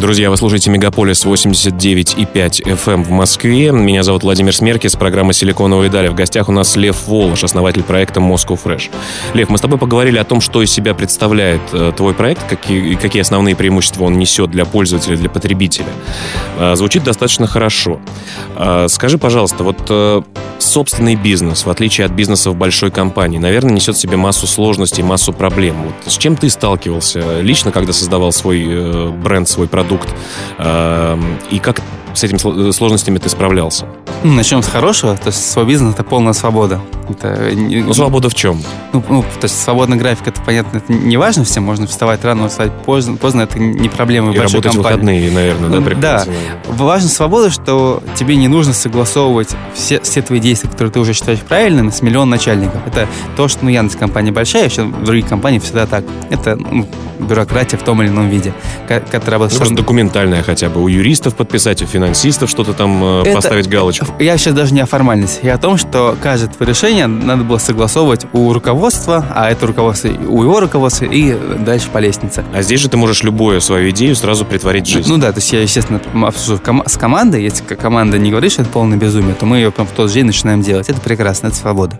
Друзья, 0.00 0.30
вы 0.30 0.38
слушаете 0.38 0.70
Мегаполис 0.70 1.26
89,5 1.26 2.32
FM 2.32 2.92
эм 2.94 3.04
в 3.04 3.10
Москве. 3.10 3.70
Меня 3.70 4.02
зовут 4.02 4.22
Владимир 4.22 4.54
Смеркис, 4.54 4.96
программа 4.96 5.34
«Силиконовые 5.34 5.90
дали». 5.90 6.08
В 6.08 6.14
гостях 6.14 6.48
у 6.48 6.52
нас 6.52 6.74
Лев 6.74 7.06
Волош, 7.06 7.44
основатель 7.44 7.82
проекта 7.82 8.18
Moscow 8.18 8.58
Fresh. 8.58 8.90
Лев, 9.34 9.50
мы 9.50 9.58
с 9.58 9.60
тобой 9.60 9.78
поговорили 9.78 10.16
о 10.16 10.24
том, 10.24 10.40
что 10.40 10.62
из 10.62 10.72
себя 10.72 10.94
представляет 10.94 11.60
э, 11.72 11.92
твой 11.94 12.14
проект, 12.14 12.48
какие, 12.48 12.94
какие 12.94 13.20
основные 13.20 13.54
преимущества 13.54 14.04
он 14.04 14.14
несет 14.14 14.50
для 14.50 14.64
пользователя, 14.64 15.18
для 15.18 15.28
потребителя. 15.28 15.90
Э, 16.58 16.76
звучит 16.76 17.04
достаточно 17.04 17.46
хорошо. 17.46 18.00
Э, 18.56 18.86
скажи, 18.88 19.18
пожалуйста, 19.18 19.64
вот 19.64 19.82
э, 19.90 20.22
собственный 20.60 21.14
бизнес, 21.14 21.66
в 21.66 21.70
отличие 21.70 22.06
от 22.06 22.12
бизнеса 22.12 22.50
в 22.50 22.56
большой 22.56 22.90
компании, 22.90 23.36
наверное, 23.36 23.74
несет 23.74 23.96
в 23.96 24.00
себе 24.00 24.16
массу 24.16 24.46
сложностей, 24.46 25.02
массу 25.02 25.34
проблем. 25.34 25.76
Вот 25.82 26.10
с 26.10 26.16
чем 26.16 26.36
ты 26.36 26.48
сталкивался 26.48 27.42
лично, 27.42 27.70
когда 27.70 27.92
создавал 27.92 28.32
свой 28.32 28.64
э, 28.66 29.10
бренд, 29.10 29.46
свой 29.46 29.68
продукт? 29.68 29.89
Э, 30.58 31.18
и 31.50 31.58
как 31.58 31.80
с 32.14 32.24
этими 32.24 32.70
сложностями 32.70 33.18
ты 33.18 33.28
справлялся? 33.28 33.86
Начнем 34.22 34.62
с 34.62 34.68
хорошего. 34.68 35.16
То 35.16 35.28
есть 35.28 35.50
свой 35.50 35.64
бизнес— 35.64 35.94
это 35.94 36.04
полная 36.04 36.32
свобода. 36.32 36.80
Это, 37.12 37.50
ну, 37.54 37.92
свобода 37.92 38.28
в 38.28 38.34
чем? 38.34 38.60
Ну, 38.92 39.02
ну, 39.08 39.22
то 39.22 39.44
есть 39.44 39.60
свободный 39.60 39.96
график, 39.96 40.28
это, 40.28 40.40
понятно, 40.42 40.78
это 40.78 40.92
не 40.92 41.16
важно 41.16 41.44
всем. 41.44 41.64
Можно 41.64 41.86
вставать 41.86 42.24
рано, 42.24 42.48
вставать 42.48 42.72
поздно. 42.82 43.16
Поздно— 43.16 43.40
это 43.42 43.58
не 43.58 43.88
проблема 43.88 44.32
И 44.32 44.38
работать 44.38 44.72
компании. 44.72 44.78
выходные, 44.78 45.30
наверное, 45.30 45.68
да, 45.68 45.80
приходится? 45.80 46.26
Да. 46.26 46.72
Важна 46.72 47.08
свобода, 47.08 47.50
что 47.50 48.02
тебе 48.14 48.36
не 48.36 48.48
нужно 48.48 48.72
согласовывать 48.72 49.50
все, 49.74 50.00
все 50.00 50.22
твои 50.22 50.40
действия, 50.40 50.70
которые 50.70 50.92
ты 50.92 51.00
уже 51.00 51.12
считаешь 51.12 51.40
правильными, 51.40 51.90
с 51.90 52.02
миллион 52.02 52.30
начальников. 52.30 52.80
Это 52.86 53.08
то, 53.36 53.48
что, 53.48 53.64
ну, 53.64 53.70
Яндекс 53.70 53.96
компания 53.96 54.32
большая, 54.32 54.66
еще 54.66 54.84
в 54.84 55.04
других 55.04 55.26
компаниях 55.28 55.62
всегда 55.62 55.86
так. 55.86 56.04
Это 56.30 56.56
ну, 56.56 56.88
бюрократия 57.18 57.76
в 57.76 57.82
том 57.82 58.02
или 58.02 58.08
ином 58.08 58.28
виде. 58.28 58.52
Которая 58.86 59.40
ну, 59.40 59.48
просто 59.48 59.74
документальная 59.74 60.42
хотя 60.42 60.68
бы. 60.68 60.82
У 60.82 60.88
юристов 60.88 61.36
подписать, 61.36 61.82
у 61.82 61.86
финансистов 61.86 62.50
что-то 62.50 62.72
там 62.72 63.02
э, 63.02 63.22
это, 63.22 63.34
поставить 63.34 63.68
галочку. 63.68 64.06
Я 64.18 64.36
сейчас 64.36 64.54
даже 64.54 64.74
не 64.74 64.80
о 64.80 64.86
формальности. 64.86 65.40
Я 65.42 65.54
о 65.54 65.58
том, 65.58 65.76
что 65.76 66.16
каждое 66.20 66.48
твое 66.48 66.70
решение 66.70 66.99
надо 67.06 67.44
было 67.44 67.58
согласовывать 67.58 68.26
у 68.32 68.52
руководства, 68.52 69.24
а 69.34 69.50
это 69.50 69.66
руководство 69.66 70.08
у 70.08 70.42
его 70.42 70.60
руководства 70.60 71.04
и 71.04 71.36
дальше 71.58 71.88
по 71.92 71.98
лестнице. 71.98 72.44
А 72.54 72.62
здесь 72.62 72.80
же 72.80 72.88
ты 72.88 72.96
можешь 72.96 73.22
любую 73.22 73.60
свою 73.60 73.90
идею 73.90 74.16
сразу 74.16 74.44
притворить 74.44 74.86
в 74.86 74.90
жизнь. 74.90 75.08
Ну 75.08 75.18
да, 75.18 75.32
то 75.32 75.38
есть 75.38 75.52
я, 75.52 75.62
естественно, 75.62 76.00
обсужу 76.26 76.60
с 76.86 76.96
командой. 76.96 77.42
Если 77.42 77.62
команда 77.62 78.18
не 78.18 78.30
говорит, 78.30 78.52
что 78.52 78.62
это 78.62 78.70
полное 78.70 78.98
безумие, 78.98 79.34
то 79.34 79.46
мы 79.46 79.56
ее 79.56 79.70
прям 79.70 79.86
в 79.86 79.90
тот 79.90 80.08
же 80.08 80.14
день 80.14 80.26
начинаем 80.26 80.62
делать. 80.62 80.88
Это 80.88 81.00
прекрасно, 81.00 81.48
это 81.48 81.56
свобода. 81.56 81.98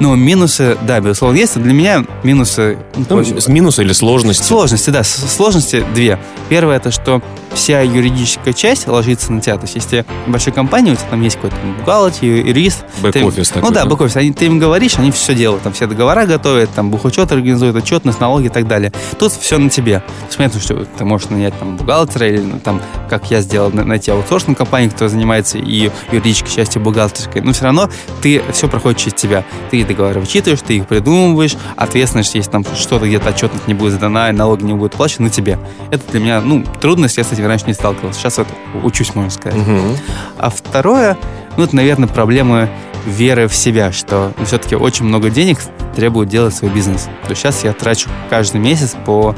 Но 0.00 0.14
минусы, 0.16 0.76
да, 0.82 1.00
безусловно, 1.00 1.36
есть. 1.36 1.60
Для 1.60 1.72
меня 1.72 2.04
минусы... 2.24 2.78
Ну, 2.96 3.22
минусы 3.46 3.82
или 3.82 3.92
сложности? 3.92 4.42
Сложности, 4.42 4.90
да. 4.90 5.04
Сложности 5.04 5.84
две. 5.94 6.18
Первое, 6.48 6.76
это 6.76 6.90
что 6.90 7.22
вся 7.54 7.80
юридическая 7.80 8.52
часть 8.52 8.86
ложится 8.86 9.32
на 9.32 9.40
тебя. 9.40 9.56
То 9.56 9.62
есть, 9.62 9.74
если 9.74 10.04
в 10.26 10.30
большой 10.30 10.52
компании 10.52 10.92
у 10.92 10.96
тебя 10.96 11.08
там 11.10 11.20
есть 11.22 11.36
какой-то 11.36 11.56
бухгалтер, 11.78 12.24
юрист... 12.24 12.84
Бэк-офис 13.02 13.48
такой. 13.48 13.68
Ну 13.68 13.74
да, 13.74 13.84
бэк-офис. 13.84 14.16
Они, 14.16 14.32
ты 14.32 14.46
им 14.46 14.58
говоришь, 14.58 14.98
они 14.98 15.10
все 15.10 15.34
делают. 15.34 15.62
Там 15.62 15.72
все 15.72 15.86
договора 15.86 16.26
готовят, 16.26 16.70
там 16.74 16.90
бухучет 16.90 17.32
организуют, 17.32 17.76
отчетность, 17.76 18.20
налоги 18.20 18.46
и 18.46 18.50
так 18.50 18.66
далее. 18.66 18.92
Тут 19.18 19.32
все 19.32 19.58
на 19.58 19.70
тебе. 19.70 20.00
То 20.00 20.26
есть, 20.26 20.36
понятно, 20.36 20.60
что 20.60 20.84
ты 20.84 21.04
можешь 21.04 21.30
нанять 21.30 21.58
там 21.58 21.76
бухгалтера 21.76 22.28
или 22.28 22.40
ну, 22.40 22.60
там, 22.60 22.80
как 23.08 23.30
я 23.30 23.40
сделал, 23.40 23.70
найти 23.70 24.10
аутсорсную 24.10 24.56
компанию, 24.56 24.90
которая 24.90 25.10
занимается 25.10 25.58
и 25.58 25.90
юридической 26.12 26.52
частью 26.54 26.82
бухгалтерской. 26.82 27.40
Но 27.40 27.52
все 27.52 27.64
равно 27.64 27.88
ты 28.22 28.42
все 28.52 28.68
проходит 28.68 28.98
через 28.98 29.14
тебя. 29.14 29.44
Ты 29.70 29.84
договоры 29.84 30.20
вычитываешь, 30.20 30.60
ты 30.60 30.78
их 30.78 30.86
придумываешь, 30.86 31.56
ответственность, 31.76 32.34
если 32.34 32.50
там 32.50 32.64
что-то 32.76 33.06
где-то 33.06 33.30
отчетность 33.30 33.66
не 33.66 33.74
будет 33.74 33.94
сдана, 33.94 34.30
налоги 34.32 34.64
не 34.64 34.74
будут 34.74 34.94
оплачены, 34.94 35.24
на 35.24 35.30
тебе. 35.30 35.58
Это 35.90 36.02
для 36.10 36.20
меня, 36.20 36.40
ну, 36.40 36.64
трудность, 36.80 37.16
я 37.16 37.24
с 37.24 37.32
этим 37.32 37.43
раньше 37.46 37.66
не 37.66 37.74
сталкивался. 37.74 38.20
Сейчас 38.20 38.38
вот 38.38 38.48
учусь, 38.82 39.14
можно 39.14 39.30
сказать. 39.30 39.58
Угу. 39.58 39.96
А 40.38 40.50
второе, 40.50 41.16
ну, 41.56 41.64
это, 41.64 41.76
наверное, 41.76 42.08
проблемы 42.08 42.68
веры 43.06 43.48
в 43.48 43.54
себя, 43.54 43.92
что 43.92 44.32
ну, 44.38 44.44
все-таки 44.44 44.76
очень 44.76 45.04
много 45.04 45.30
денег 45.30 45.58
требует 45.94 46.28
делать 46.28 46.54
свой 46.54 46.70
бизнес. 46.70 47.04
То 47.24 47.30
есть 47.30 47.42
сейчас 47.42 47.64
я 47.64 47.72
трачу 47.72 48.08
каждый 48.30 48.60
месяц 48.60 48.96
по 49.04 49.34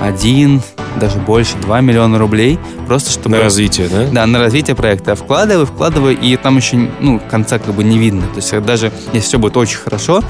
один, 0.00 0.62
даже 0.96 1.18
больше, 1.18 1.56
2 1.58 1.80
миллиона 1.80 2.18
рублей, 2.18 2.58
просто 2.86 3.10
чтобы... 3.10 3.36
На 3.36 3.42
развитие, 3.42 3.88
да? 3.88 4.06
Да, 4.10 4.26
на 4.26 4.38
развитие 4.38 4.76
проекта. 4.76 5.14
Вкладываю, 5.14 5.66
вкладываю, 5.66 6.18
и 6.18 6.36
там 6.36 6.56
еще, 6.56 6.88
ну, 7.00 7.20
конца 7.30 7.58
как 7.58 7.74
бы 7.74 7.84
не 7.84 7.98
видно. 7.98 8.22
То 8.28 8.36
есть 8.36 8.60
даже 8.62 8.92
если 9.12 9.28
все 9.28 9.38
будет 9.38 9.56
очень 9.56 9.78
хорошо, 9.78 10.22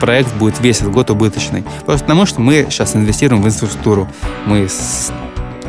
проект 0.00 0.34
будет 0.34 0.60
весь 0.60 0.80
этот 0.80 0.92
год 0.92 1.10
убыточный. 1.10 1.64
Просто 1.86 2.04
потому 2.04 2.26
что 2.26 2.40
мы 2.40 2.66
сейчас 2.68 2.94
инвестируем 2.96 3.42
в 3.42 3.46
инфраструктуру. 3.46 4.08
Мы 4.46 4.68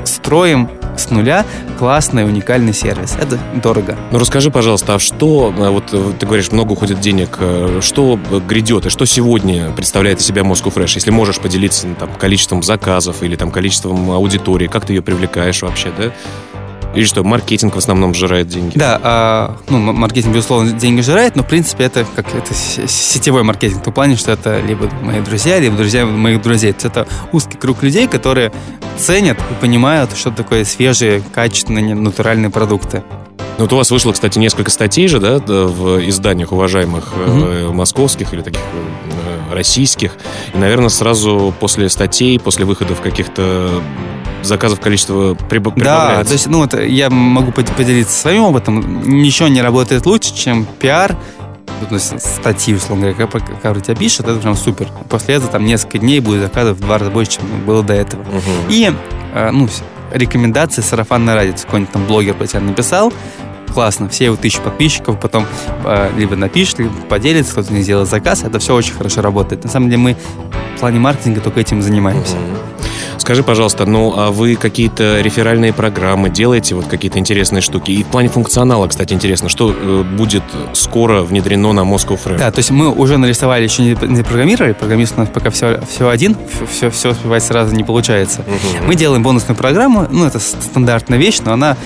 строим 0.06 0.70
с 0.98 1.10
нуля 1.10 1.46
классный, 1.78 2.26
уникальный 2.26 2.74
сервис. 2.74 3.16
Это 3.20 3.38
дорого. 3.62 3.98
Ну 4.12 4.20
расскажи, 4.20 4.50
пожалуйста, 4.50 4.96
а 4.96 5.00
что, 5.00 5.54
а 5.58 5.72
вот 5.72 5.90
э, 5.92 6.14
ты 6.18 6.26
говоришь, 6.26 6.52
много 6.52 6.74
уходит 6.74 7.00
денег, 7.00 7.38
э, 7.40 7.80
что 7.82 8.18
грядет 8.48 8.86
и 8.86 8.90
что 8.90 9.06
сегодня 9.06 9.72
представляет 9.72 10.20
из 10.20 10.26
себя 10.26 10.44
Moscow 10.44 10.74
Fresh? 10.74 10.94
Если 10.96 11.12
можешь 11.12 11.40
поделиться 11.40 11.88
ну, 11.88 11.96
там, 11.96 12.14
количеством 12.14 12.64
заказов 12.64 13.24
или 13.24 13.36
там, 13.36 13.52
количеством 13.52 14.12
аудитории, 14.12 14.68
как 14.68 14.86
ты 14.86 14.94
ее 14.94 15.02
привлекаешь 15.02 15.62
вообще, 15.62 15.92
да? 15.98 16.12
Или 16.96 17.04
что, 17.04 17.24
маркетинг 17.24 17.76
в 17.76 17.78
основном 17.78 18.14
жирает 18.14 18.48
деньги? 18.48 18.78
Да, 18.78 19.00
а, 19.04 19.58
ну, 19.70 19.80
маркетинг, 19.80 20.34
безусловно, 20.34 20.72
деньги 20.72 21.02
жирает, 21.02 21.36
но, 21.36 21.44
в 21.44 21.48
принципе, 21.48 21.84
это 21.84 22.06
как 22.16 22.34
это 22.34 22.54
сетевой 22.54 23.44
маркетинг 23.44 23.82
в 23.82 23.84
том 23.84 23.94
плане, 23.94 24.16
что 24.16 24.32
это 24.32 24.62
либо 24.62 24.90
мои 25.02 25.20
друзья, 25.20 25.60
либо 25.60 25.76
друзья 25.76 26.06
моих 26.06 26.42
друзей. 26.42 26.72
То 26.72 26.86
есть 26.86 26.86
это 26.86 27.08
узкий 27.34 27.58
круг 27.58 27.84
людей, 27.84 28.08
которые 28.08 28.54
ценят 28.98 29.38
и 29.38 29.54
понимают, 29.62 30.16
что 30.16 30.32
такое 30.32 30.64
свежие, 30.64 31.22
качественные, 31.34 31.96
натуральные 31.96 32.50
продукты. 32.50 33.04
Ну, 33.58 33.64
вот 33.64 33.74
у 33.74 33.78
вас 33.78 33.90
вышло, 33.92 34.12
кстати, 34.12 34.38
несколько 34.38 34.70
статей 34.70 35.08
же, 35.08 35.20
да, 35.20 35.38
в 35.38 36.08
изданиях 36.10 36.52
уважаемых 36.52 37.14
mm-hmm. 37.14 37.72
московских 37.72 38.34
или 38.34 38.42
таких 38.42 38.62
э, 38.62 39.54
российских. 39.54 40.12
И, 40.54 40.58
наверное, 40.58 40.90
сразу 40.90 41.54
после 41.60 41.88
статей, 41.90 42.38
после 42.38 42.66
выходов 42.66 43.00
каких-то 43.00 43.82
заказов 44.46 44.80
количество 44.80 45.36
прибавляется. 45.36 46.18
Да, 46.18 46.24
то 46.24 46.34
есть, 46.34 46.48
ну, 46.48 46.60
вот 46.60 46.74
я 46.74 47.10
могу 47.10 47.52
поделиться 47.52 48.18
своим 48.18 48.44
опытом. 48.44 49.04
Ничего 49.04 49.48
не 49.48 49.62
работает 49.62 50.06
лучше, 50.06 50.36
чем 50.36 50.66
пиар, 50.80 51.16
ну, 51.82 51.88
то 51.88 51.96
есть 51.96 52.20
статьи, 52.22 52.74
условно 52.74 53.12
говоря, 53.12 53.28
когда 53.62 53.80
тебя 53.80 53.96
пишут, 53.96 54.28
это 54.28 54.40
прям 54.40 54.56
супер. 54.56 54.88
После 55.10 55.36
этого 55.36 55.52
там 55.52 55.66
несколько 55.66 55.98
дней 55.98 56.20
будет 56.20 56.42
заказов 56.42 56.78
в 56.78 56.82
два 56.82 56.98
раза 56.98 57.12
больше, 57.12 57.34
чем 57.34 57.46
было 57.66 57.84
до 57.84 57.94
этого. 57.94 58.22
Угу. 58.22 58.70
И, 58.70 58.94
э, 59.34 59.52
ну, 59.52 59.68
рекомендации 60.12 60.82
сарафанной 60.82 61.34
радио. 61.34 61.54
Какой-нибудь 61.54 61.92
там 61.92 62.06
блогер 62.06 62.34
про 62.36 62.48
тебя 62.48 62.62
написал, 62.62 63.12
классно, 63.74 64.08
все 64.08 64.26
его 64.26 64.38
тысячи 64.38 64.62
подписчиков 64.62 65.20
потом 65.20 65.46
э, 65.84 66.12
либо 66.16 66.36
напишет, 66.36 66.80
либо 66.80 66.94
поделится, 67.10 67.52
кто-то 67.52 67.74
не 67.74 67.82
сделает 67.82 68.08
заказ, 68.08 68.44
это 68.44 68.60
все 68.60 68.74
очень 68.74 68.94
хорошо 68.94 69.22
работает. 69.22 69.64
На 69.64 69.70
самом 69.70 69.90
деле 69.90 70.02
мы 70.02 70.18
в 70.78 70.80
плане 70.80 71.00
маркетинга 71.00 71.42
только 71.42 71.60
этим 71.60 71.82
занимаемся. 71.82 72.36
Угу. 72.36 72.75
Скажи, 73.18 73.44
пожалуйста, 73.44 73.86
ну 73.86 74.14
а 74.16 74.32
вы 74.32 74.56
какие-то 74.56 75.22
реферальные 75.22 75.74
программы 75.74 76.30
делаете, 76.30 76.76
вот 76.76 76.86
какие-то 76.88 77.20
интересные 77.20 77.62
штуки? 77.62 77.92
И 77.92 78.04
в 78.04 78.08
плане 78.08 78.30
функционала, 78.30 78.88
кстати, 78.88 79.14
интересно, 79.14 79.50
что 79.50 79.72
э, 79.72 80.04
будет 80.04 80.44
скоро 80.74 81.22
внедрено 81.22 81.74
на 81.74 81.82
Moscow 81.82 82.20
Frame? 82.24 82.38
Да, 82.38 82.52
то 82.52 82.60
есть 82.60 82.72
мы 82.72 82.90
уже 82.90 83.18
нарисовали, 83.18 83.64
еще 83.64 83.84
не, 83.84 83.90
не 83.90 84.24
программировали, 84.24 84.74
программист 84.74 85.14
у 85.18 85.22
нас 85.22 85.30
пока 85.30 85.50
все, 85.50 85.82
все 85.90 86.10
один, 86.10 86.36
все, 86.72 86.90
все 86.90 87.12
успевать 87.12 87.44
сразу 87.44 87.76
не 87.76 87.84
получается. 87.84 88.42
Угу. 88.42 88.88
Мы 88.88 88.96
делаем 88.96 89.24
бонусную 89.24 89.58
программу, 89.58 90.08
ну 90.10 90.26
это 90.26 90.40
стандартная 90.40 91.18
вещь, 91.18 91.40
но 91.44 91.54
она 91.54 91.78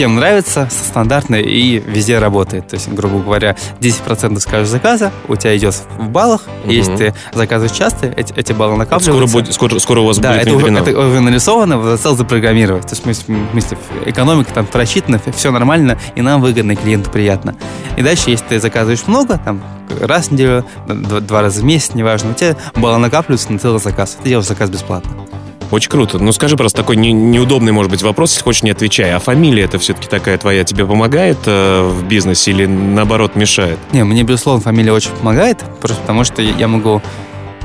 всем 0.00 0.16
нравится, 0.16 0.66
стандартная 0.70 1.42
и 1.42 1.78
везде 1.78 2.18
работает. 2.18 2.68
То 2.68 2.76
есть, 2.76 2.88
грубо 2.88 3.18
говоря, 3.18 3.54
10% 3.80 4.40
с 4.40 4.44
каждого 4.46 4.64
заказа 4.64 5.12
у 5.28 5.36
тебя 5.36 5.54
идет 5.54 5.74
в 5.98 6.08
баллах. 6.08 6.44
Угу. 6.64 6.72
Если 6.72 6.96
ты 6.96 7.14
заказываешь 7.34 7.76
часто, 7.76 8.06
эти, 8.06 8.32
эти 8.32 8.54
баллы 8.54 8.78
накапливаются. 8.78 9.28
Скоро, 9.28 9.42
будет, 9.42 9.54
скоро, 9.54 9.78
скоро 9.78 10.00
у 10.00 10.06
вас 10.06 10.16
да, 10.16 10.30
будет 10.30 10.40
это 10.40 10.52
внедрено. 10.52 10.80
Уже, 10.80 10.90
это 10.92 11.00
уже 11.00 11.20
нарисовано, 11.20 11.76
в 11.76 11.84
зацел 11.84 12.16
запрограммировать. 12.16 12.86
То 12.86 12.94
есть, 12.94 13.04
мы, 13.04 13.12
смысле, 13.12 13.76
экономика 14.06 14.50
там 14.54 14.64
просчитана, 14.64 15.20
все 15.36 15.50
нормально, 15.50 15.98
и 16.14 16.22
нам 16.22 16.40
выгодно, 16.40 16.72
и 16.72 16.76
клиенту 16.76 17.10
приятно. 17.10 17.54
И 17.98 18.02
дальше, 18.02 18.30
если 18.30 18.46
ты 18.46 18.58
заказываешь 18.58 19.06
много, 19.06 19.38
там, 19.44 19.62
раз 20.00 20.28
в 20.28 20.30
неделю, 20.30 20.64
два, 20.86 21.20
два 21.20 21.42
раза 21.42 21.60
в 21.60 21.64
месяц, 21.64 21.92
неважно, 21.92 22.30
у 22.30 22.34
тебя 22.34 22.56
баллы 22.74 22.96
накапливаются 22.96 23.52
на 23.52 23.58
целый 23.58 23.80
заказ. 23.80 24.16
Ты 24.22 24.30
делаешь 24.30 24.48
заказ 24.48 24.70
бесплатно. 24.70 25.10
Очень 25.70 25.90
круто. 25.90 26.18
Ну, 26.18 26.32
скажи 26.32 26.56
просто 26.56 26.78
такой 26.78 26.96
не, 26.96 27.12
неудобный, 27.12 27.72
может 27.72 27.90
быть, 27.90 28.02
вопрос, 28.02 28.32
если 28.32 28.44
хочешь, 28.44 28.62
не 28.62 28.70
отвечай. 28.70 29.12
А 29.12 29.18
фамилия 29.18 29.64
это 29.64 29.78
все-таки 29.78 30.08
такая 30.08 30.36
твоя 30.38 30.64
тебе 30.64 30.84
помогает 30.84 31.38
э, 31.46 31.82
в 31.82 32.04
бизнесе 32.04 32.50
или 32.50 32.66
наоборот 32.66 33.36
мешает? 33.36 33.78
Не, 33.92 34.04
мне, 34.04 34.22
безусловно, 34.22 34.60
фамилия 34.60 34.92
очень 34.92 35.10
помогает, 35.10 35.62
просто 35.80 36.00
потому 36.00 36.24
что 36.24 36.42
я 36.42 36.66
могу 36.66 37.00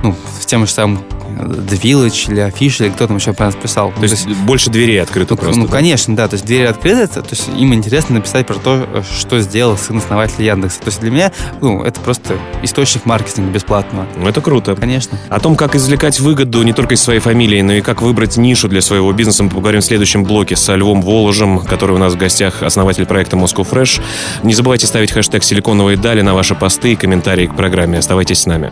ну, 0.05 0.15
с 0.39 0.45
тем 0.45 0.65
же 0.65 0.71
самым 0.71 0.99
The 1.35 1.81
Village 1.81 2.31
или 2.31 2.39
Афиша, 2.39 2.85
или 2.85 2.91
кто 2.91 3.07
там 3.07 3.17
еще 3.17 3.33
про 3.33 3.47
нас 3.47 3.55
писал. 3.55 3.89
То, 3.89 3.97
то 3.97 4.03
есть, 4.03 4.25
есть 4.25 4.39
больше 4.41 4.69
дверей 4.69 5.01
открыто 5.01 5.33
ну, 5.33 5.37
просто? 5.37 5.59
Ну, 5.59 5.67
да? 5.67 5.71
конечно, 5.73 6.15
да. 6.15 6.27
То 6.27 6.35
есть 6.35 6.45
двери 6.45 6.65
открыты, 6.65 7.07
то 7.07 7.29
есть 7.29 7.49
им 7.57 7.73
интересно 7.73 8.15
написать 8.15 8.47
про 8.47 8.55
то, 8.55 9.03
что 9.17 9.39
сделал 9.41 9.77
сын 9.77 9.97
основателя 9.97 10.45
Яндекса. 10.45 10.79
То 10.79 10.87
есть 10.87 11.01
для 11.01 11.11
меня, 11.11 11.31
ну, 11.61 11.83
это 11.83 11.99
просто 11.99 12.37
источник 12.63 13.05
маркетинга 13.05 13.51
бесплатного. 13.51 14.07
Ну, 14.17 14.27
это 14.27 14.41
круто. 14.41 14.75
Конечно. 14.75 15.17
О 15.29 15.39
том, 15.39 15.55
как 15.55 15.75
извлекать 15.75 16.19
выгоду 16.19 16.61
не 16.63 16.73
только 16.73 16.93
из 16.93 17.01
своей 17.01 17.19
фамилии, 17.19 17.61
но 17.61 17.73
и 17.73 17.81
как 17.81 18.01
выбрать 18.01 18.37
нишу 18.37 18.67
для 18.67 18.81
своего 18.81 19.11
бизнеса, 19.11 19.43
мы 19.43 19.49
поговорим 19.49 19.81
в 19.81 19.85
следующем 19.85 20.23
блоке 20.23 20.55
со 20.55 20.75
Львом 20.75 21.01
Воложем, 21.01 21.59
который 21.59 21.95
у 21.95 21.99
нас 21.99 22.13
в 22.13 22.17
гостях, 22.17 22.63
основатель 22.63 23.05
проекта 23.05 23.35
Moscow 23.35 23.67
Fresh. 23.69 24.01
Не 24.43 24.53
забывайте 24.53 24.87
ставить 24.87 25.11
хэштег 25.11 25.43
«Силиконовые 25.43 25.97
дали» 25.97 26.21
на 26.21 26.33
ваши 26.33 26.55
посты 26.55 26.93
и 26.93 26.95
комментарии 26.95 27.47
к 27.47 27.55
программе. 27.55 27.99
Оставайтесь 27.99 28.41
с 28.41 28.45
нами. 28.45 28.71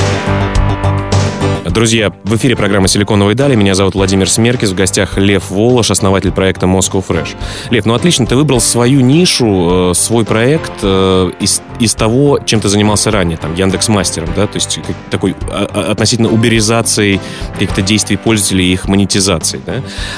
Друзья, 1.71 2.11
в 2.25 2.35
эфире 2.35 2.57
программа 2.57 2.89
«Силиконовые 2.89 3.33
дали». 3.33 3.55
Меня 3.55 3.75
зовут 3.75 3.95
Владимир 3.95 4.29
Смеркис. 4.29 4.71
В 4.71 4.75
гостях 4.75 5.17
Лев 5.17 5.49
Волож, 5.49 5.89
основатель 5.89 6.33
проекта 6.33 6.65
Moscow 6.65 7.01
Fresh. 7.07 7.29
Лев, 7.69 7.85
ну 7.85 7.93
отлично, 7.93 8.25
ты 8.25 8.35
выбрал 8.35 8.59
свою 8.59 8.99
нишу, 8.99 9.91
э, 9.91 9.93
свой 9.93 10.25
проект 10.25 10.73
э, 10.83 11.31
из, 11.39 11.61
из 11.79 11.95
того, 11.95 12.39
чем 12.45 12.59
ты 12.59 12.67
занимался 12.67 13.09
ранее, 13.09 13.37
там, 13.37 13.55
Яндекс 13.55 13.87
Мастером, 13.87 14.27
да, 14.35 14.47
то 14.47 14.57
есть 14.57 14.81
такой 15.09 15.33
а, 15.49 15.65
а, 15.73 15.91
относительно 15.91 16.27
уберизации 16.27 17.21
каких-то 17.53 17.81
действий 17.81 18.17
пользователей 18.17 18.65
и 18.65 18.73
их 18.73 18.89
монетизации, 18.89 19.61
да. 19.65 19.75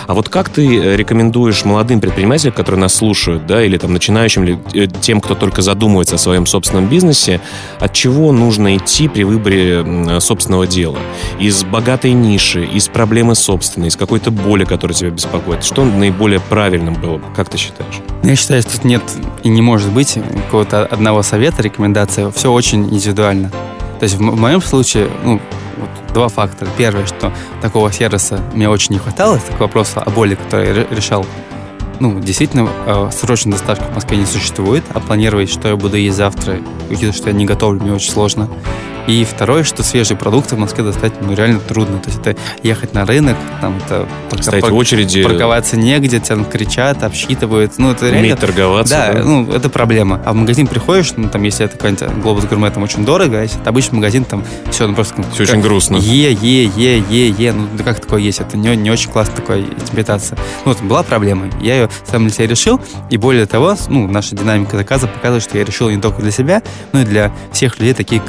А 0.08 0.16
вот 0.16 0.30
как 0.30 0.50
ты 0.50 0.96
рекомендуешь 0.96 1.66
молодым 1.66 2.02
предпринимателям, 2.02 2.54
которые 2.54 2.82
нас 2.82 2.96
слушают, 2.96 3.46
да, 3.46 3.64
или 3.64 3.78
там 3.78 3.94
начинающим, 3.94 4.44
или 4.44 4.60
э, 4.74 4.88
тем, 5.02 5.22
кто 5.22 5.36
только 5.36 5.62
задумывается 5.62 6.16
о 6.16 6.18
своем 6.18 6.48
собственном 6.48 6.88
бизнесе, 6.88 7.42
от 7.80 7.94
чего 7.94 8.32
нужно 8.32 8.76
идти 8.76 9.08
при 9.08 9.24
выборе 9.24 10.20
собственного 10.20 10.66
дела? 10.66 10.98
Из 11.44 11.66
богатой 11.66 12.14
ниши, 12.14 12.64
из 12.64 12.88
проблемы 12.88 13.36
собственной, 13.36 13.90
из 13.90 13.98
какой-то 13.98 14.32
боли, 14.32 14.64
которая 14.64 14.96
тебя 14.96 15.10
беспокоит? 15.10 15.66
Что 15.66 15.84
наиболее 15.84 16.40
правильным 16.40 16.94
было 16.94 17.18
бы? 17.18 17.26
Как 17.36 17.50
ты 17.50 17.58
считаешь? 17.58 17.96
Я 18.24 18.36
считаю, 18.38 18.62
что 18.62 18.72
тут 18.72 18.86
нет 18.86 19.04
и 19.44 19.50
не 19.50 19.62
может 19.62 19.92
быть 19.92 20.18
какого-то 20.46 20.86
одного 20.86 21.22
совета, 21.22 21.62
рекомендации. 21.62 22.32
Все 22.32 22.50
очень 22.50 22.86
индивидуально. 22.86 23.50
То 24.00 24.04
есть 24.04 24.16
в 24.16 24.22
моем 24.22 24.62
случае, 24.62 25.10
ну, 25.26 25.42
вот 25.78 26.14
два 26.14 26.30
фактора. 26.30 26.70
Первое, 26.78 27.06
что 27.06 27.34
такого 27.62 27.92
сервиса 27.92 28.40
мне 28.54 28.70
очень 28.70 28.94
не 28.94 29.00
хватало, 29.00 29.36
это 29.36 29.58
к 29.58 29.60
вопросу 29.60 30.02
о 30.06 30.10
боли, 30.10 30.36
который 30.36 30.68
я 30.68 30.88
решал. 30.96 31.26
Ну, 32.00 32.22
действительно, 32.22 32.70
э, 32.86 33.10
срочной 33.12 33.52
доставки 33.52 33.84
в 33.84 33.96
Москве 33.96 34.18
не 34.18 34.26
существует, 34.26 34.84
а 34.94 35.02
планировать, 35.02 35.50
что 35.50 35.68
я 35.68 35.76
буду 35.76 35.98
есть 35.98 36.16
завтра, 36.16 36.58
учитывая, 36.90 37.14
что 37.14 37.30
я 37.30 37.36
не 37.36 37.46
готовлю, 37.46 37.82
мне 37.82 37.94
очень 37.94 38.12
сложно. 38.12 38.50
И 39.08 39.26
второе, 39.26 39.64
что 39.64 39.84
свежие 39.84 40.18
продукты 40.18 40.56
в 40.56 40.60
Москве 40.60 40.84
достать 40.84 41.14
ну, 41.22 41.34
реально 41.34 41.60
трудно. 41.60 42.00
То 42.00 42.10
есть 42.10 42.22
это 42.22 42.36
ехать 42.62 42.94
на 42.94 43.06
рынок, 43.06 43.38
там 43.62 43.78
это 43.86 44.08
Стоять 44.42 44.68
в 44.68 44.76
очереди. 44.76 45.24
Парковаться 45.24 45.78
негде, 45.78 46.20
тебя 46.20 46.44
кричат, 46.44 47.04
обсчитывают. 47.04 47.74
Ну, 47.78 47.92
это 47.92 48.06
реально... 48.06 48.28
Уметь 48.28 48.40
торговаться. 48.40 48.94
Да, 48.94 49.14
да, 49.14 49.24
ну, 49.24 49.52
это 49.52 49.70
проблема. 49.70 50.22
А 50.26 50.34
в 50.34 50.36
магазин 50.36 50.68
приходишь, 50.68 51.14
ну, 51.16 51.30
там, 51.30 51.44
если 51.44 51.66
это 51.66 51.78
какой-нибудь 51.78 52.22
Глобус 52.22 52.46
Гурме, 52.46 52.70
там 52.72 52.84
очень 52.84 53.06
дорого, 53.06 53.40
а 53.40 53.42
если 53.44 53.60
это 53.62 53.70
обычный 53.70 53.96
магазин, 53.96 54.26
там 54.26 54.44
все, 54.70 54.88
ну, 54.88 54.96
просто... 54.96 55.24
Все 55.34 55.44
очень 55.44 55.62
грустно. 55.62 55.98
Е, 55.98 56.32
е, 56.34 56.72
е, 56.76 57.04
е, 57.10 57.30
е. 57.30 57.54
Ну, 57.54 57.68
да 57.78 57.84
как 57.84 58.00
такое 58.00 58.22
есть? 58.22 58.40
Это 58.40 58.58
не, 58.58 58.76
не 58.76 58.92
очень 58.92 59.10
классно 59.10 59.36
такая 59.36 59.62
интерпретация. 59.62 60.38
Ну, 60.66 60.74
вот, 60.74 60.82
была 60.82 61.04
проблема. 61.04 61.50
Я 61.62 61.76
ее 61.76 61.90
сам 62.10 62.24
для 62.24 62.34
себя 62.34 62.48
решил, 62.48 62.82
и 63.10 63.18
более 63.18 63.46
того, 63.46 63.76
ну, 63.88 64.08
наша 64.08 64.36
динамика 64.36 64.78
заказа 64.78 65.08
показывает, 65.08 65.44
что 65.44 65.58
я 65.58 65.64
решил 65.64 65.90
не 65.90 66.02
только 66.02 66.22
для 66.22 66.32
себя, 66.32 66.62
но 66.92 67.02
и 67.02 67.06
для 67.06 67.32
всех 67.52 67.80
людей, 67.80 67.94
таких 67.94 68.24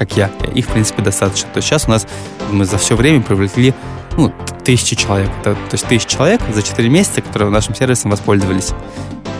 как 0.00 0.16
я. 0.16 0.30
Их, 0.54 0.64
в 0.64 0.72
принципе, 0.72 1.02
достаточно. 1.02 1.50
То 1.52 1.58
есть 1.58 1.68
сейчас 1.68 1.86
у 1.86 1.90
нас 1.90 2.06
мы 2.50 2.64
за 2.64 2.78
все 2.78 2.96
время 2.96 3.20
привлекли 3.20 3.74
ну, 4.16 4.32
тысячи 4.64 4.96
человек. 4.96 5.28
Это, 5.40 5.54
то 5.54 5.72
есть 5.72 5.86
тысячи 5.86 6.08
человек 6.08 6.40
за 6.54 6.62
4 6.62 6.88
месяца, 6.88 7.20
которые 7.20 7.50
нашим 7.50 7.74
сервисом 7.74 8.10
воспользовались. 8.10 8.70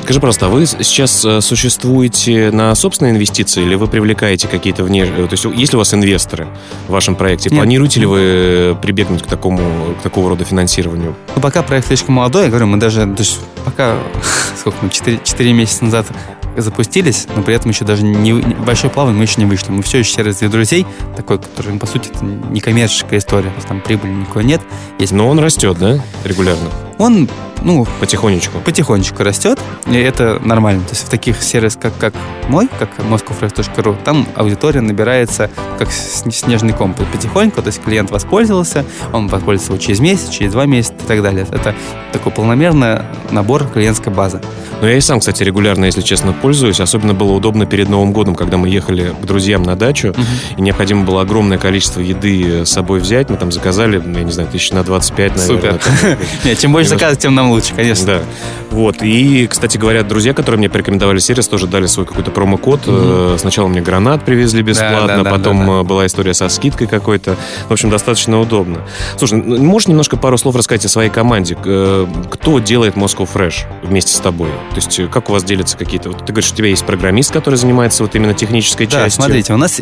Скажи 0.03 0.20
просто, 0.20 0.46
а 0.46 0.49
вы 0.51 0.66
сейчас 0.66 1.25
э, 1.25 1.40
существуете 1.40 2.51
на 2.51 2.75
собственные 2.75 3.14
инвестиции 3.14 3.62
или 3.62 3.75
вы 3.75 3.87
привлекаете 3.87 4.49
какие-то 4.49 4.85
внешние... 4.85 5.27
То 5.29 5.33
есть 5.33 5.44
есть 5.44 5.73
ли 5.73 5.77
у 5.77 5.79
вас 5.79 5.94
инвесторы 5.94 6.46
в 6.88 6.92
вашем 6.92 7.16
проекте? 7.16 7.49
Нет. 7.49 7.59
Планируете 7.59 8.01
ли 8.01 8.07
вы 8.07 8.77
прибегнуть 8.83 9.23
к 9.23 9.27
такому, 9.27 9.94
к 9.99 10.03
такого 10.03 10.29
рода 10.29 10.44
финансированию? 10.44 11.14
Ну, 11.35 11.40
пока 11.40 11.62
проект 11.62 11.87
слишком 11.87 12.16
молодой, 12.16 12.44
я 12.44 12.49
говорю, 12.51 12.66
мы 12.66 12.77
даже, 12.77 13.07
даже 13.07 13.31
пока, 13.64 13.96
сколько 14.59 14.77
мы, 14.83 14.90
4, 14.90 15.20
4 15.25 15.53
месяца 15.55 15.85
назад 15.85 16.07
запустились, 16.56 17.26
но 17.34 17.42
при 17.42 17.54
этом 17.54 17.70
еще 17.70 17.84
даже 17.84 18.04
не, 18.04 18.32
большой 18.32 18.90
плавание 18.90 19.18
мы 19.18 19.24
еще 19.24 19.40
не 19.40 19.46
вышли. 19.46 19.70
Мы 19.70 19.82
все 19.82 19.98
еще 19.98 20.12
сервис 20.12 20.36
для 20.36 20.48
друзей, 20.48 20.86
такой, 21.16 21.38
который, 21.38 21.78
по 21.78 21.86
сути, 21.86 22.10
это 22.14 22.24
не 22.24 22.60
коммерческая 22.60 23.18
история, 23.18 23.52
там 23.68 23.80
прибыли 23.80 24.12
никакой 24.12 24.44
нет. 24.44 24.60
Есть... 24.98 25.12
Но 25.12 25.28
он 25.28 25.38
растет, 25.38 25.78
да, 25.78 26.00
регулярно? 26.24 26.68
Он 26.98 27.28
ну, 27.62 27.86
потихонечку. 28.00 28.58
Потихонечку 28.60 29.22
растет, 29.22 29.58
и 29.86 29.96
это 29.96 30.40
нормально. 30.44 30.82
То 30.84 30.90
есть 30.90 31.06
в 31.06 31.08
таких 31.08 31.42
сервисах, 31.42 31.80
как, 31.80 31.98
как 31.98 32.14
мой, 32.48 32.68
как 32.78 32.90
moscowfresh.ru, 32.98 34.02
там 34.02 34.26
аудитория 34.34 34.80
набирается 34.80 35.50
как 35.78 35.90
снежный 35.92 36.72
ком 36.72 36.94
потихоньку, 36.94 37.62
то 37.62 37.68
есть 37.68 37.82
клиент 37.82 38.10
воспользовался, 38.10 38.84
он 39.12 39.28
воспользуется 39.28 39.72
его 39.72 39.82
через 39.82 40.00
месяц, 40.00 40.28
через 40.28 40.52
два 40.52 40.66
месяца 40.66 40.94
и 41.02 41.06
так 41.06 41.22
далее. 41.22 41.46
Это 41.50 41.74
такой 42.12 42.32
полномерный 42.32 43.02
набор 43.30 43.66
клиентской 43.68 44.12
базы. 44.12 44.40
Но 44.80 44.88
я 44.88 44.96
и 44.96 45.00
сам, 45.00 45.20
кстати, 45.20 45.42
регулярно, 45.42 45.84
если 45.84 46.00
честно, 46.00 46.32
пользуюсь. 46.32 46.80
Особенно 46.80 47.12
было 47.12 47.32
удобно 47.32 47.66
перед 47.66 47.88
Новым 47.88 48.12
годом, 48.12 48.34
когда 48.34 48.56
мы 48.56 48.68
ехали 48.68 49.14
к 49.20 49.26
друзьям 49.26 49.62
на 49.62 49.76
дачу, 49.76 50.08
uh-huh. 50.08 50.24
и 50.56 50.62
необходимо 50.62 51.04
было 51.04 51.20
огромное 51.22 51.58
количество 51.58 52.00
еды 52.00 52.64
с 52.64 52.70
собой 52.70 53.00
взять. 53.00 53.28
Мы 53.28 53.36
там 53.36 53.52
заказали, 53.52 54.02
я 54.02 54.22
не 54.22 54.32
знаю, 54.32 54.48
тысяч 54.48 54.72
на 54.72 54.82
25, 54.82 55.36
наверное. 55.36 55.78
Супер. 55.78 56.18
Нет, 56.44 56.58
чем 56.58 56.72
больше 56.72 56.90
заказов, 56.90 57.18
тем 57.18 57.34
нам 57.34 57.50
лучше, 57.50 57.74
конечно. 57.74 58.06
Да. 58.06 58.22
Вот. 58.70 59.02
И, 59.02 59.46
кстати 59.46 59.76
говоря, 59.76 60.02
друзья, 60.02 60.32
которые 60.32 60.58
мне 60.58 60.70
порекомендовали 60.70 61.18
сервис, 61.18 61.48
тоже 61.48 61.66
дали 61.66 61.86
свой 61.86 62.06
какой-то 62.06 62.30
промокод. 62.30 62.86
Mm-hmm. 62.86 63.38
Сначала 63.38 63.68
мне 63.68 63.80
гранат 63.80 64.24
привезли 64.24 64.62
бесплатно, 64.62 65.06
да, 65.06 65.16
да, 65.18 65.22
да, 65.24 65.30
потом 65.30 65.58
да, 65.60 65.66
да. 65.66 65.82
была 65.82 66.06
история 66.06 66.34
со 66.34 66.48
скидкой 66.48 66.86
какой-то. 66.86 67.36
В 67.68 67.72
общем, 67.72 67.90
достаточно 67.90 68.40
удобно. 68.40 68.82
Слушай, 69.18 69.42
ну, 69.44 69.62
можешь 69.62 69.88
немножко 69.88 70.16
пару 70.16 70.38
слов 70.38 70.56
рассказать 70.56 70.84
о 70.84 70.88
своей 70.90 71.11
команде? 71.11 71.57
Э, 71.64 72.07
кто 72.31 72.59
делает 72.59 72.94
Moscow 72.94 73.29
Fresh 73.33 73.64
вместе 73.83 74.12
с 74.12 74.20
тобой? 74.20 74.50
То 74.70 74.76
есть, 74.76 74.98
э, 74.98 75.07
как 75.07 75.31
у 75.31 75.33
вас 75.33 75.44
делятся 75.44 75.76
какие-то... 75.76 76.11
Вот 76.11 76.26
ты 76.26 76.33
говоришь, 76.33 76.53
у 76.53 76.55
тебя 76.55 76.68
есть 76.68 76.85
программист, 76.85 77.33
который 77.33 77.57
занимается 77.57 78.03
вот 78.03 78.14
именно 78.14 78.35
технической 78.35 78.87
да, 78.87 79.05
частью. 79.05 79.22
смотрите, 79.22 79.53
у 79.53 79.57
нас 79.57 79.81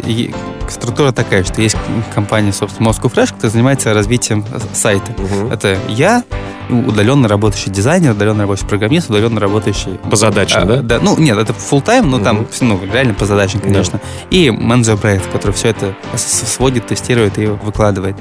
структура 0.68 1.12
такая, 1.12 1.44
что 1.44 1.60
есть 1.60 1.76
компания, 2.14 2.52
собственно, 2.52 2.88
Moscow 2.88 3.12
Fresh, 3.12 3.28
которая 3.28 3.50
занимается 3.50 3.94
развитием 3.94 4.44
сайта. 4.72 5.12
Угу. 5.12 5.52
Это 5.52 5.78
я, 5.88 6.22
удаленно 6.68 7.28
работающий 7.28 7.72
дизайнер, 7.72 8.12
удаленно 8.12 8.42
работающий 8.42 8.68
программист, 8.68 9.10
удаленно 9.10 9.40
работающий... 9.40 9.98
По 10.10 10.16
задачам, 10.16 10.62
а, 10.62 10.66
да? 10.66 10.82
да? 10.82 11.00
Ну, 11.00 11.16
нет, 11.18 11.38
это 11.38 11.52
full 11.52 11.82
time 11.82 12.02
но 12.02 12.18
mm 12.18 12.24
там 12.24 12.46
ну, 12.60 12.80
реально 12.92 13.14
по 13.14 13.26
задачам, 13.26 13.60
конечно. 13.60 14.00
Да. 14.02 14.36
И 14.36 14.50
менеджер 14.50 14.96
проекта, 14.96 15.28
который 15.30 15.52
все 15.52 15.68
это 15.68 15.94
сводит, 16.16 16.86
тестирует 16.86 17.38
и 17.38 17.46
выкладывает. 17.46 18.16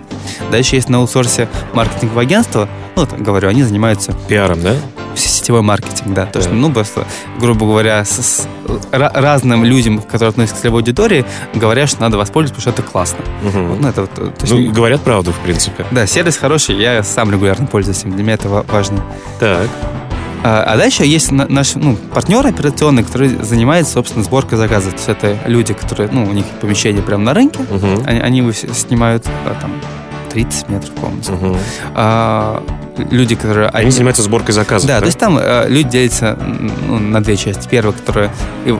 Дальше 0.51 0.75
есть 0.75 0.89
на 0.89 0.99
аутсорсе 0.99 1.49
маркетинговое 1.73 2.23
агентство, 2.23 2.69
ну, 2.97 3.05
вот, 3.05 3.13
говорю, 3.19 3.47
они 3.47 3.61
занимаются... 3.61 4.11
Пиаром, 4.27 4.59
да? 4.61 4.73
Сетевой 5.15 5.61
маркетинг, 5.61 6.15
да. 6.15 6.25
То 6.25 6.39
есть, 6.39 6.51
ну, 6.51 6.71
просто, 6.71 7.05
грубо 7.39 7.67
говоря, 7.67 8.03
с, 8.03 8.09
с 8.09 8.47
разным 8.91 9.63
людям, 9.63 10.01
которые 10.01 10.29
относятся 10.29 10.57
к 10.57 10.61
целевой 10.61 10.81
аудитории, 10.81 11.23
говорят, 11.53 11.89
что 11.89 12.01
надо 12.01 12.17
воспользоваться, 12.17 12.55
потому 12.55 12.73
что 12.73 12.81
это 12.81 12.91
классно. 12.91 13.19
Угу. 13.43 13.67
Вот, 13.67 13.79
ну, 13.79 13.87
это, 13.87 14.07
то 14.07 14.31
есть, 14.41 14.51
ну, 14.51 14.71
говорят 14.71 15.01
правду, 15.01 15.31
в 15.31 15.37
принципе. 15.41 15.85
Да, 15.91 16.07
сервис 16.07 16.37
хороший, 16.37 16.75
я 16.75 17.03
сам 17.03 17.31
регулярно 17.31 17.67
пользуюсь 17.67 18.03
им. 18.03 18.13
Для 18.13 18.23
меня 18.23 18.33
это 18.33 18.49
важно. 18.49 19.03
Так. 19.39 19.67
А, 20.43 20.63
а 20.63 20.77
дальше 20.77 21.03
есть 21.03 21.31
наш 21.31 21.75
ну, 21.75 21.95
партнер 21.95 22.47
операционный, 22.47 23.03
который 23.03 23.29
занимается, 23.29 23.93
собственно, 23.93 24.23
сборкой 24.23 24.57
заказов. 24.57 24.93
То 24.93 24.97
есть 24.97 25.09
это 25.09 25.37
люди, 25.47 25.75
которые, 25.75 26.09
ну, 26.11 26.23
у 26.23 26.31
них 26.31 26.45
помещение 26.61 27.03
прямо 27.03 27.25
на 27.25 27.33
рынке, 27.35 27.59
угу. 27.59 28.03
они, 28.07 28.19
они 28.19 28.37
его 28.39 28.51
снимают 28.51 29.27
а, 29.45 29.55
там 29.61 29.71
30 30.37 30.69
метров 30.69 30.93
комнаты. 30.93 31.31
Угу. 31.31 31.57
А, 31.95 32.63
люди, 33.09 33.33
которые... 33.33 33.69
Они, 33.69 33.89
занимаются 33.89 34.21
сборкой 34.21 34.53
заказов, 34.53 34.87
да? 34.87 34.95
Да, 34.95 34.99
то 34.99 35.05
есть 35.07 35.17
там 35.17 35.39
э, 35.41 35.65
люди 35.67 35.89
делятся 35.89 36.37
ну, 36.87 36.99
на 36.99 37.23
две 37.23 37.35
части. 37.37 37.67
Первая, 37.67 37.91
которая 37.91 38.31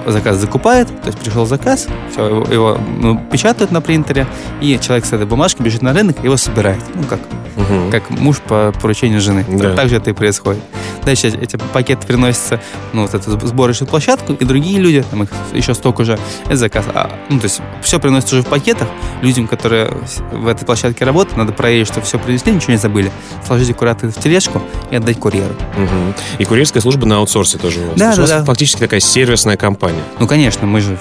заказ 0.05 0.37
закупает, 0.37 0.87
то 0.87 1.07
есть 1.07 1.17
пришел 1.17 1.47
заказ, 1.47 1.87
все, 2.11 2.27
его, 2.27 2.45
его 2.45 2.77
ну, 2.99 3.19
печатают 3.31 3.71
на 3.71 3.81
принтере, 3.81 4.27
и 4.61 4.77
человек 4.79 5.05
с 5.05 5.13
этой 5.13 5.25
бумажкой 5.25 5.65
бежит 5.65 5.81
на 5.81 5.93
рынок 5.93 6.17
и 6.21 6.25
его 6.25 6.37
собирает. 6.37 6.83
Ну, 6.93 7.05
как, 7.05 7.19
угу. 7.55 7.89
как 7.89 8.07
муж 8.11 8.37
по 8.37 8.71
поручению 8.79 9.19
жены. 9.19 9.43
Да. 9.49 9.73
Так 9.73 9.89
же 9.89 9.95
это 9.95 10.11
и 10.11 10.13
происходит. 10.13 10.61
Дальше 11.07 11.29
эти 11.29 11.55
пакеты 11.55 12.05
приносятся 12.05 12.59
ну, 12.91 13.03
вот 13.03 13.13
эту 13.13 13.47
сборочную 13.47 13.89
площадку, 13.89 14.33
и 14.33 14.43
другие 14.43 14.77
люди, 14.77 15.05
там 15.09 15.23
их 15.23 15.29
еще 15.53 15.73
столько 15.73 16.01
уже, 16.01 16.19
это 16.47 16.57
заказ. 16.57 16.83
А, 16.93 17.17
ну, 17.29 17.39
то 17.39 17.45
есть 17.45 17.61
все 17.81 17.97
приносится 17.97 18.35
уже 18.35 18.43
в 18.43 18.47
пакетах. 18.47 18.89
Людям, 19.21 19.47
которые 19.47 19.89
в 20.33 20.47
этой 20.49 20.65
площадке 20.65 21.05
работают, 21.05 21.37
надо 21.37 21.53
проверить, 21.53 21.87
что 21.87 22.01
все 22.01 22.19
принесли, 22.19 22.51
ничего 22.51 22.73
не 22.73 22.77
забыли. 22.77 23.09
Сложить 23.45 23.69
аккуратно 23.69 24.11
в 24.11 24.19
тележку 24.19 24.61
и 24.91 24.97
отдать 24.97 25.17
курьеру. 25.17 25.53
Угу. 25.53 26.13
И 26.39 26.43
курьерская 26.43 26.81
служба 26.81 27.05
на 27.05 27.19
аутсорсе 27.19 27.57
тоже 27.57 27.79
у 27.79 27.87
вас. 27.87 27.97
Да, 27.97 28.13
да, 28.13 28.23
у 28.23 28.27
да. 28.27 28.43
фактически 28.43 28.79
такая 28.79 28.99
сервисная 28.99 29.55
компания. 29.55 30.03
Ну, 30.19 30.27
конечно, 30.27 30.67
мы 30.67 30.81
же 30.81 30.99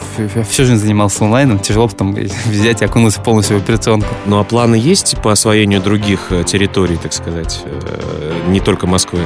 всю 0.49 0.67
жизнь 0.67 0.81
занимался 0.81 1.25
онлайном, 1.25 1.59
тяжело 1.59 1.89
потом 1.89 2.15
взять 2.47 2.81
и 2.81 2.85
окунуться 2.85 3.21
полностью 3.21 3.59
в 3.59 3.61
операционку. 3.61 4.15
Ну, 4.27 4.39
а 4.39 4.45
планы 4.45 4.77
есть 4.77 5.17
по 5.21 5.33
освоению 5.33 5.81
других 5.81 6.31
э, 6.31 6.45
территорий, 6.45 6.97
так 6.97 7.13
сказать, 7.13 7.63
э, 7.65 8.43
не 8.47 8.61
только 8.61 8.87
Москвы? 8.87 9.19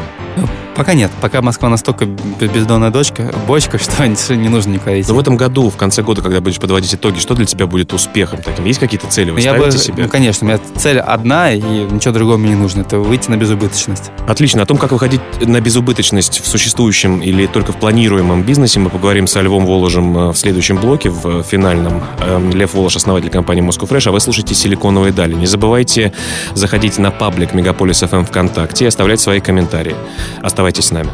Пока 0.81 0.95
нет. 0.95 1.11
Пока 1.21 1.43
Москва 1.43 1.69
настолько 1.69 2.07
бездонная 2.07 2.89
дочка, 2.89 3.35
бочка, 3.47 3.77
что 4.17 4.35
не 4.35 4.49
нужно 4.49 4.71
никуда 4.73 4.99
идти. 4.99 5.11
Но 5.11 5.15
в 5.15 5.21
этом 5.21 5.37
году, 5.37 5.69
в 5.69 5.77
конце 5.77 6.03
года, 6.03 6.23
когда 6.23 6.41
будешь 6.41 6.59
подводить 6.59 6.95
итоги, 6.95 7.19
что 7.19 7.35
для 7.35 7.45
тебя 7.45 7.67
будет 7.67 7.93
успехом 7.93 8.41
таким? 8.43 8.65
Есть 8.65 8.81
какие-то 8.81 9.07
цели? 9.07 9.31
Вы 9.31 9.43
Я 9.43 9.53
бы, 9.53 9.71
себе? 9.73 10.05
Ну, 10.05 10.09
конечно. 10.09 10.47
У 10.47 10.49
меня 10.49 10.59
цель 10.77 10.99
одна, 10.99 11.53
и 11.53 11.61
ничего 11.61 12.15
другого 12.15 12.39
мне 12.39 12.53
не 12.53 12.55
нужно. 12.55 12.81
Это 12.81 12.99
выйти 12.99 13.29
на 13.29 13.37
безубыточность. 13.37 14.11
Отлично. 14.27 14.63
О 14.63 14.65
том, 14.65 14.79
как 14.79 14.93
выходить 14.93 15.21
на 15.43 15.61
безубыточность 15.61 16.41
в 16.43 16.47
существующем 16.47 17.21
или 17.21 17.45
только 17.45 17.73
в 17.73 17.77
планируемом 17.77 18.43
бизнесе, 18.43 18.81
мы 18.81 18.89
поговорим 18.89 19.27
с 19.27 19.39
Львом 19.39 19.67
Воложем 19.67 20.17
э, 20.17 20.33
в 20.33 20.37
следующем 20.39 20.79
блоке, 20.79 21.11
в 21.11 21.43
финальном. 21.43 22.03
Эм, 22.21 22.53
Лев 22.53 22.73
Волож, 22.73 22.97
основатель 22.97 23.29
компании 23.29 23.63
Moscow 23.63 23.87
Fresh, 23.87 24.09
а 24.09 24.13
вы 24.13 24.21
слушаете 24.21 24.55
«Силиконовые 24.55 25.13
дали». 25.13 25.35
Не 25.35 25.47
забывайте 25.47 26.15
заходить 26.55 26.97
на 26.97 27.11
паблик 27.11 27.53
Мегаполис 27.53 28.03
FM 28.03 28.25
ВКонтакте 28.25 28.87
и 28.87 28.89
оставлять 28.89 29.21
свои 29.21 29.41
комментарии. 29.41 29.95
Оставайтесь 30.41 30.70
с 30.79 30.93
нами. 30.93 31.11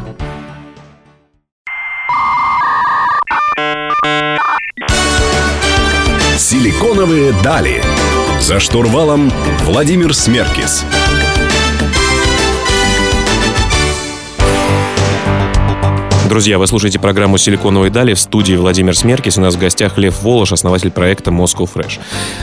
«Силиконовые 6.37 7.33
дали». 7.43 7.81
За 8.39 8.59
штурвалом 8.59 9.31
Владимир 9.63 10.13
Смеркис. 10.13 10.85
Друзья, 16.29 16.59
вы 16.59 16.67
слушаете 16.67 16.99
программу 16.99 17.37
«Силиконовые 17.37 17.89
дали» 17.89 18.13
в 18.13 18.19
студии 18.19 18.55
Владимир 18.55 18.95
Смеркис. 18.95 19.37
У 19.37 19.41
нас 19.41 19.55
в 19.55 19.59
гостях 19.59 19.97
Лев 19.97 20.21
Волош, 20.21 20.51
основатель 20.51 20.91
проекта 20.91 21.31
Moscow 21.31 21.67
Fresh. 21.73 21.99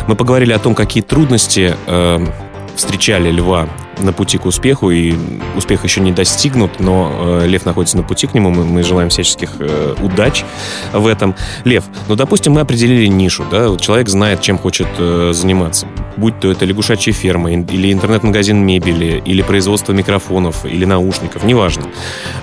Мы 0.09 0.17
поговорили 0.17 0.53
о 0.53 0.59
том, 0.59 0.75
какие 0.75 1.03
трудности 1.03 1.77
э, 1.87 2.27
встречали 2.75 3.31
Льва 3.31 3.69
на 3.99 4.13
пути 4.13 4.39
к 4.39 4.47
успеху, 4.47 4.91
и 4.91 5.15
успех 5.57 5.85
еще 5.85 6.01
не 6.01 6.13
достигнут, 6.13 6.81
но 6.81 7.41
э, 7.43 7.47
Лев 7.47 7.65
находится 7.65 7.97
на 7.97 8.03
пути 8.03 8.27
к 8.27 8.35
нему, 8.35 8.51
мы, 8.51 8.65
мы 8.65 8.83
желаем 8.83 9.11
всяческих 9.11 9.57
э, 9.59 9.95
удач 10.03 10.45
в 10.93 11.07
этом. 11.07 11.35
Лев, 11.65 11.85
ну, 12.09 12.17
допустим, 12.17 12.53
мы 12.53 12.61
определили 12.61 13.07
нишу, 13.07 13.45
да, 13.51 13.69
вот 13.69 13.81
человек 13.81 14.09
знает, 14.09 14.41
чем 14.41 14.59
хочет 14.59 14.89
э, 14.99 15.31
заниматься, 15.33 15.87
будь 16.17 16.39
то 16.41 16.51
это 16.51 16.65
лягушачья 16.65 17.13
ферма, 17.13 17.53
или 17.53 17.93
интернет-магазин 17.93 18.59
мебели, 18.59 19.23
или 19.25 19.43
производство 19.43 19.93
микрофонов, 19.93 20.65
или 20.65 20.85
наушников, 20.85 21.45
неважно. 21.45 21.85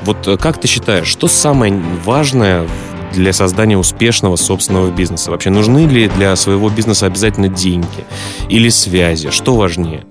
Вот 0.04 0.28
как 0.40 0.60
ты 0.60 0.68
считаешь, 0.68 1.08
что 1.08 1.28
самое 1.28 1.74
важное 2.04 2.68
для 3.14 3.34
создания 3.34 3.78
успешного 3.78 4.36
собственного 4.36 4.90
бизнеса? 4.90 5.32
Вообще 5.32 5.50
нужны 5.50 5.86
ли 5.86 6.08
для 6.08 6.36
своего 6.36 6.70
бизнеса 6.70 7.06
обязательно 7.06 7.48
деньги 7.48 8.06
или 8.50 8.70
связи? 8.70 9.30
Что 9.30 9.56
важнее? 9.56 10.06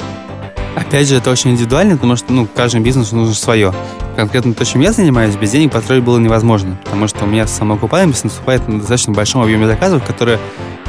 Опять 0.77 1.09
же, 1.09 1.17
это 1.17 1.31
очень 1.31 1.51
индивидуально, 1.51 1.97
потому 1.97 2.17
что 2.17 2.33
ну, 2.33 2.47
каждому 2.47 2.85
бизнесу 2.85 3.17
нужно 3.17 3.35
свое. 3.35 3.75
Конкретно 4.17 4.55
то, 4.55 4.65
чем 4.65 4.81
я 4.81 4.93
занимаюсь, 4.93 5.37
без 5.37 5.51
денег 5.51 5.73
построить 5.73 6.03
было 6.03 6.19
невозможно, 6.19 6.79
потому 6.85 7.09
что 7.09 7.25
у 7.25 7.29
меня 7.29 7.47
самоокупаемость 7.47 8.25
наступает 8.25 8.67
на 8.69 8.79
достаточно 8.79 9.13
большом 9.13 9.43
объеме 9.43 9.67
заказов, 9.67 10.05
которые 10.05 10.39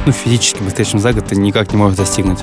ну, 0.06 0.12
физически 0.12 0.62
быстрее, 0.62 0.84
чем 0.84 1.00
за 1.00 1.12
год 1.12 1.26
ты 1.26 1.36
никак 1.36 1.72
не 1.72 1.78
можешь 1.78 1.96
достигнуть. 1.96 2.40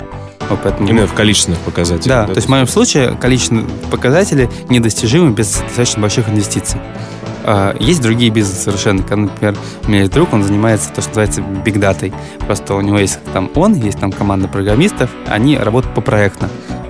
Вот 0.50 0.60
поэтому... 0.64 0.88
Именно 0.88 1.08
в 1.08 1.14
количественных 1.14 1.60
показателях. 1.60 2.08
Да, 2.08 2.22
да, 2.22 2.34
то 2.34 2.38
есть 2.38 2.48
в 2.48 2.50
моем 2.50 2.68
случае 2.68 3.16
количественные 3.16 3.66
показатели 3.92 4.50
недостижимы 4.70 5.32
без 5.32 5.58
достаточно 5.58 6.02
больших 6.02 6.30
инвестиций. 6.30 6.80
А, 7.44 7.76
есть 7.80 8.02
другие 8.02 8.32
бизнесы 8.32 8.62
совершенно. 8.62 9.04
Например, 9.16 9.56
у 9.86 9.90
меня 9.90 10.02
есть 10.02 10.12
друг, 10.12 10.34
он 10.34 10.44
занимается 10.44 10.90
то, 10.90 11.02
что 11.02 11.10
называется 11.10 11.42
бигдатой. 11.42 12.14
Просто 12.40 12.76
у 12.76 12.82
него 12.82 12.98
есть 12.98 13.20
там 13.34 13.50
он, 13.56 13.76
есть 13.76 14.00
там 14.00 14.12
команда 14.12 14.48
программистов, 14.48 15.10
они 15.28 15.58
работают 15.58 15.94
по 15.94 16.02
проектно 16.02 16.50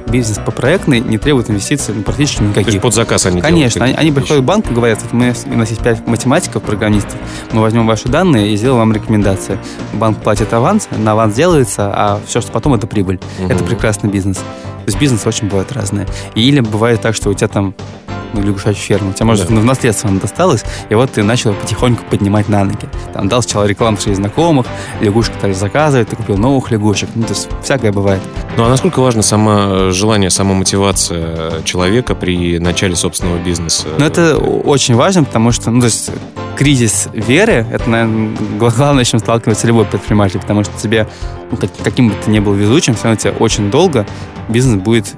бизнес 0.09 0.39
по 0.39 0.51
проектной 0.51 0.99
не 0.99 1.17
требует 1.17 1.49
инвестиций 1.49 1.93
ну, 1.95 2.03
практически 2.03 2.43
никаких. 2.43 2.65
То 2.65 2.71
есть 2.71 2.81
под 2.81 2.93
заказ 2.93 3.25
они 3.25 3.41
Конечно. 3.41 3.85
Они, 3.85 3.93
они 3.93 4.11
приходят 4.11 4.43
в 4.43 4.45
банк 4.45 4.69
и 4.69 4.73
говорят, 4.73 5.01
вот 5.01 5.13
мы, 5.13 5.33
у 5.45 5.57
нас 5.57 5.69
есть 5.69 5.81
5 5.81 6.07
математиков, 6.07 6.63
программистов, 6.63 7.15
мы 7.51 7.61
возьмем 7.61 7.87
ваши 7.87 8.07
данные 8.07 8.53
и 8.53 8.57
сделаем 8.57 8.79
вам 8.79 8.93
рекомендации. 8.93 9.57
Банк 9.93 10.21
платит 10.21 10.53
аванс, 10.53 10.87
на 10.91 11.11
аванс 11.13 11.35
делается, 11.35 11.91
а 11.93 12.21
все, 12.25 12.41
что 12.41 12.51
потом, 12.51 12.73
это 12.73 12.87
прибыль. 12.87 13.19
Угу. 13.39 13.51
Это 13.51 13.63
прекрасный 13.63 14.09
бизнес. 14.09 14.37
То 14.37 14.43
есть 14.85 14.99
бизнес 14.99 15.25
очень 15.25 15.47
бывает 15.47 15.71
разные. 15.71 16.07
Или 16.35 16.61
бывает 16.61 17.01
так, 17.01 17.15
что 17.15 17.29
у 17.29 17.33
тебя 17.33 17.47
там 17.47 17.75
ну, 18.33 18.41
лягушачью 18.41 18.83
ферму. 18.83 19.13
Тебе, 19.13 19.25
может, 19.25 19.47
да. 19.47 19.55
в 19.55 19.65
наследство 19.65 20.09
она 20.09 20.19
досталась, 20.19 20.63
и 20.89 20.95
вот 20.95 21.11
ты 21.11 21.23
начал 21.23 21.53
потихоньку 21.53 22.03
поднимать 22.09 22.49
на 22.49 22.63
ноги. 22.63 22.77
Там 23.13 23.27
дал 23.27 23.41
сначала 23.41 23.65
рекламу 23.65 23.97
своих 23.97 24.17
знакомых, 24.17 24.65
лягушек 25.01 25.35
стали 25.35 25.53
заказывать, 25.53 26.09
ты 26.09 26.15
купил 26.15 26.37
новых 26.37 26.71
лягушек. 26.71 27.09
Ну, 27.15 27.23
то 27.23 27.33
есть 27.33 27.49
всякое 27.63 27.91
бывает. 27.91 28.21
Ну, 28.57 28.65
а 28.65 28.69
насколько 28.69 28.99
важно 28.99 29.21
само 29.21 29.91
желание, 29.91 30.29
сама 30.29 30.53
мотивация 30.53 31.61
человека 31.63 32.15
при 32.15 32.59
начале 32.59 32.95
собственного 32.95 33.37
бизнеса? 33.37 33.87
Ну, 33.97 34.05
это 34.05 34.37
очень 34.37 34.95
важно, 34.95 35.23
потому 35.23 35.51
что, 35.51 35.71
ну, 35.71 35.81
то 35.81 35.85
есть 35.87 36.11
кризис 36.57 37.07
веры, 37.13 37.65
это, 37.71 37.89
наверное, 37.89 38.35
главное, 38.59 39.03
с 39.03 39.07
чем 39.07 39.19
сталкивается 39.19 39.65
любой 39.67 39.85
предприниматель, 39.85 40.39
потому 40.39 40.63
что 40.63 40.77
тебе, 40.77 41.07
ну, 41.51 41.57
каким 41.83 42.09
бы 42.09 42.15
ты 42.23 42.29
ни 42.29 42.39
был 42.39 42.53
везучим, 42.53 42.95
все 42.95 43.05
равно 43.05 43.17
тебе 43.17 43.31
очень 43.39 43.71
долго 43.71 44.05
бизнес 44.49 44.81
будет 44.81 45.15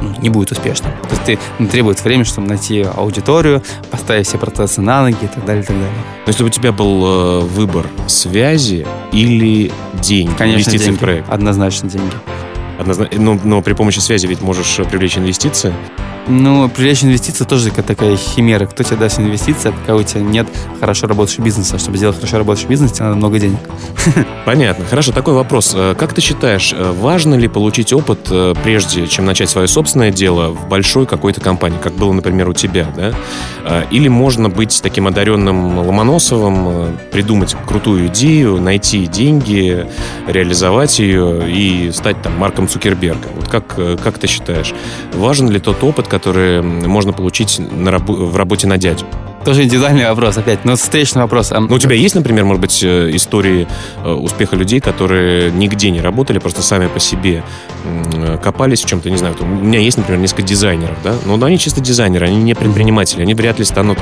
не 0.00 0.28
будет 0.28 0.52
успешным. 0.52 0.92
То 1.02 1.10
есть 1.10 1.24
ты, 1.24 1.38
ну, 1.58 1.68
требует 1.68 2.02
времени, 2.02 2.24
чтобы 2.24 2.48
найти 2.48 2.82
аудиторию, 2.82 3.62
поставить 3.90 4.26
все 4.26 4.38
процессы 4.38 4.80
на 4.80 5.02
ноги 5.02 5.16
и 5.22 5.26
так 5.26 5.44
далее, 5.44 5.62
и 5.62 5.66
так 5.66 5.76
далее. 5.76 5.92
Но 6.26 6.30
если 6.30 6.42
бы 6.42 6.48
у 6.48 6.52
тебя 6.52 6.72
был 6.72 7.04
э, 7.04 7.40
выбор 7.40 7.86
связи 8.06 8.86
или 9.12 9.70
деньги, 10.02 10.32
Конечно, 10.36 10.56
инвестиции 10.56 10.84
деньги. 10.86 10.96
в 10.96 11.00
проект? 11.00 11.30
Однозначно 11.30 11.88
деньги. 11.88 12.12
Однозначно, 12.78 13.20
но, 13.20 13.38
но 13.42 13.62
при 13.62 13.72
помощи 13.72 13.98
связи 13.98 14.26
ведь 14.26 14.40
можешь 14.40 14.76
привлечь 14.88 15.18
инвестиции. 15.18 15.74
Ну, 16.30 16.68
привлечь 16.68 17.02
инвестиции 17.04 17.44
тоже 17.44 17.70
такая 17.70 18.16
химера. 18.16 18.66
Кто 18.66 18.82
тебе 18.82 18.96
даст 18.96 19.18
инвестиции, 19.18 19.70
пока 19.70 19.96
у 19.96 20.02
тебя 20.02 20.20
нет 20.20 20.46
хорошо 20.78 21.06
работающего 21.06 21.42
бизнеса. 21.42 21.78
Чтобы 21.78 21.96
сделать 21.96 22.16
хорошо 22.16 22.36
работающий 22.36 22.68
бизнес, 22.68 22.92
тебе 22.92 23.06
надо 23.06 23.16
много 23.16 23.38
денег. 23.38 23.58
Понятно. 24.44 24.84
Хорошо, 24.84 25.12
такой 25.12 25.32
вопрос. 25.32 25.72
Э, 25.74 25.94
как 25.98 26.12
ты 26.12 26.20
считаешь, 26.20 26.74
э, 26.76 26.92
важно 26.92 27.34
ли 27.34 27.48
получить 27.48 27.94
опыт, 27.94 28.28
э, 28.30 28.54
прежде 28.62 29.06
чем 29.06 29.24
начать 29.24 29.48
свое 29.48 29.66
собственное 29.68 30.10
дело 30.10 30.50
в 30.50 30.68
большой 30.68 31.06
какой-то 31.06 31.40
компании, 31.40 31.78
как 31.82 31.94
было, 31.94 32.12
например, 32.12 32.48
у 32.50 32.52
тебя, 32.52 32.86
да? 32.94 33.14
Или 33.90 34.08
можно 34.08 34.48
быть 34.48 34.80
таким 34.82 35.06
одаренным 35.06 35.78
Ломоносовым, 35.78 36.98
придумать 37.10 37.54
крутую 37.66 38.06
идею, 38.08 38.60
найти 38.60 39.06
деньги, 39.06 39.86
реализовать 40.26 40.98
ее 40.98 41.50
и 41.50 41.90
стать 41.92 42.22
там 42.22 42.36
Марком 42.38 42.67
Цукербергом? 42.68 43.32
Вот 43.34 43.48
как, 43.48 43.74
как 43.74 44.18
ты 44.18 44.26
считаешь, 44.26 44.74
важен 45.14 45.48
ли 45.50 45.58
тот 45.58 45.82
опыт, 45.82 46.08
которые 46.08 46.62
можно 46.62 47.12
получить 47.12 47.58
на 47.58 47.90
раб- 47.90 48.08
в 48.08 48.36
работе 48.36 48.66
на 48.66 48.76
дядю? 48.78 49.06
Тоже 49.44 49.64
индивидуальный 49.64 50.06
вопрос 50.06 50.36
опять, 50.36 50.64
но 50.64 50.76
встречный 50.76 51.22
вопрос. 51.22 51.50
Ну, 51.50 51.74
у 51.74 51.78
тебя 51.78 51.94
есть, 51.94 52.14
например, 52.14 52.44
может 52.44 52.60
быть, 52.60 52.82
э, 52.82 53.10
истории 53.14 53.66
э, 54.04 54.10
успеха 54.10 54.56
людей, 54.56 54.80
которые 54.80 55.50
нигде 55.50 55.90
не 55.90 56.00
работали, 56.00 56.38
просто 56.38 56.62
сами 56.62 56.88
по 56.88 57.00
себе 57.00 57.42
копались 58.42 58.82
в 58.82 58.86
чем-то, 58.86 59.10
не 59.10 59.16
знаю. 59.16 59.36
У 59.40 59.44
меня 59.44 59.78
есть, 59.78 59.96
например, 59.96 60.20
несколько 60.20 60.42
дизайнеров, 60.42 60.96
да, 61.02 61.14
но 61.24 61.42
они 61.44 61.58
чисто 61.58 61.80
дизайнеры, 61.80 62.26
они 62.26 62.36
не 62.36 62.54
предприниматели, 62.54 63.22
они 63.22 63.34
вряд 63.34 63.58
ли 63.58 63.64
станут 63.64 63.98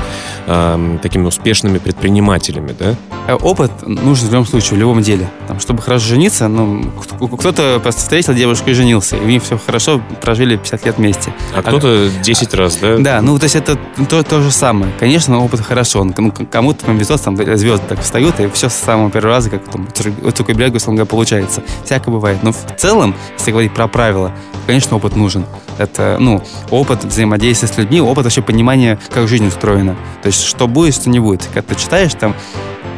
э, 0.47 0.97
такими 1.01 1.25
успешными 1.25 1.77
предпринимателями, 1.77 2.75
да? 2.77 2.95
Э, 3.27 3.35
опыт 3.35 3.71
нужен 3.87 4.27
в 4.27 4.31
любом 4.31 4.45
случае, 4.45 4.77
в 4.77 4.79
любом 4.79 5.01
деле. 5.01 5.29
Там, 5.47 5.59
чтобы 5.59 5.81
хорошо 5.81 6.07
жениться, 6.07 6.47
ну, 6.47 6.91
кто-то 7.37 7.79
просто 7.81 8.01
встретил 8.01 8.33
девушку 8.33 8.69
и 8.69 8.73
женился, 8.73 9.17
и 9.17 9.21
у 9.21 9.27
них 9.27 9.43
все 9.43 9.57
хорошо, 9.57 10.01
прожили 10.21 10.57
50 10.57 10.85
лет 10.85 10.97
вместе. 10.97 11.33
А, 11.55 11.59
а 11.59 11.61
кто-то 11.61 12.09
10 12.23 12.53
а, 12.53 12.57
раз, 12.57 12.77
да? 12.77 12.97
Да, 12.97 13.21
ну, 13.21 13.37
то 13.37 13.43
есть 13.43 13.55
это 13.55 13.77
то, 14.09 14.23
то 14.23 14.41
же 14.41 14.51
самое. 14.51 14.91
Конечно, 14.99 15.26
опыт 15.29 15.61
хорошо. 15.61 16.03
Ну, 16.03 16.33
кому-то 16.49 16.85
повезет, 16.85 17.21
там 17.21 17.35
звезды 17.35 17.85
так 17.87 18.01
встают, 18.01 18.39
и 18.39 18.47
все 18.49 18.69
с 18.69 18.73
самого 18.73 19.09
первого 19.09 19.35
раза, 19.35 19.49
как 19.49 19.69
там, 19.69 19.87
у 20.23 20.31
Цукерберга, 20.31 20.77
условно 20.77 20.99
говоря, 20.99 21.09
получается. 21.09 21.63
Всякое 21.83 22.11
бывает. 22.11 22.43
Но 22.43 22.51
в 22.51 22.65
целом, 22.77 23.15
если 23.37 23.51
говорить 23.51 23.73
про 23.73 23.87
правила, 23.87 24.31
конечно, 24.65 24.97
опыт 24.97 25.15
нужен. 25.15 25.45
это, 25.77 26.17
ну, 26.19 26.43
опыт 26.69 27.03
взаимодействия 27.03 27.67
с 27.67 27.77
людьми, 27.77 28.01
опыт 28.01 28.25
вообще 28.25 28.41
понимания, 28.41 28.99
как 29.09 29.27
жизнь 29.27 29.47
устроена. 29.47 29.95
То 30.21 30.27
есть, 30.27 30.43
что 30.43 30.67
будет, 30.67 30.95
что 30.95 31.09
не 31.09 31.19
будет. 31.19 31.45
Когда 31.53 31.73
ты 31.73 31.75
читаешь 31.79 32.13
там 32.13 32.35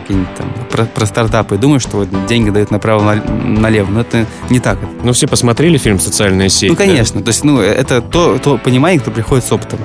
какие-нибудь 0.01 0.35
там 0.35 0.53
про, 0.71 0.85
про 0.85 1.05
стартапы 1.05 1.55
и 1.55 1.57
думаешь, 1.57 1.83
что 1.83 1.97
вот 1.97 2.25
деньги 2.25 2.49
дают 2.49 2.71
направо-налево, 2.71 3.91
но 3.91 4.01
это 4.01 4.25
не 4.49 4.59
так. 4.59 4.79
Ну, 5.03 5.13
все 5.13 5.27
посмотрели 5.27 5.77
фильм 5.77 5.99
«Социальная 5.99 6.49
сеть». 6.49 6.69
Ну, 6.69 6.75
конечно. 6.75 7.19
Да? 7.19 7.25
То 7.25 7.29
есть, 7.29 7.43
ну, 7.43 7.59
это 7.59 8.01
то, 8.01 8.39
то 8.39 8.57
понимание, 8.57 8.99
кто 8.99 9.11
приходит 9.11 9.45
с 9.45 9.51
опытом. 9.51 9.79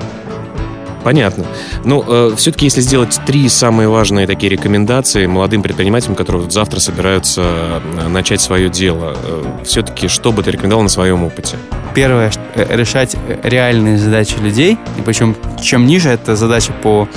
Понятно. 1.05 1.45
Ну, 1.83 2.03
э, 2.07 2.33
все-таки, 2.35 2.65
если 2.65 2.81
сделать 2.81 3.21
три 3.27 3.47
самые 3.47 3.87
важные 3.87 4.25
такие 4.25 4.49
рекомендации 4.49 5.27
молодым 5.27 5.61
предпринимателям, 5.61 6.15
которые 6.15 6.41
вот 6.41 6.51
завтра 6.51 6.79
собираются 6.79 7.43
э, 7.43 8.07
начать 8.07 8.41
свое 8.41 8.69
дело, 8.69 9.15
э, 9.15 9.43
все-таки 9.65 10.07
что 10.07 10.31
бы 10.31 10.41
ты 10.41 10.49
рекомендовал 10.49 10.81
на 10.81 10.89
своем 10.89 11.23
опыте? 11.23 11.57
Первое, 11.93 12.31
э, 12.55 12.75
решать 12.75 13.15
реальные 13.43 13.99
задачи 13.99 14.37
людей, 14.41 14.79
и 14.97 15.01
причем 15.03 15.35
чем 15.61 15.85
ниже 15.85 16.09
эта 16.09 16.35
задача 16.35 16.73
по 16.81 17.07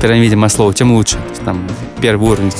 пирамиде 0.00 0.34
Маслоу, 0.34 0.72
тем 0.72 0.92
лучше. 0.92 1.16
Там 1.44 1.68
первый 2.00 2.30
уровень 2.30 2.50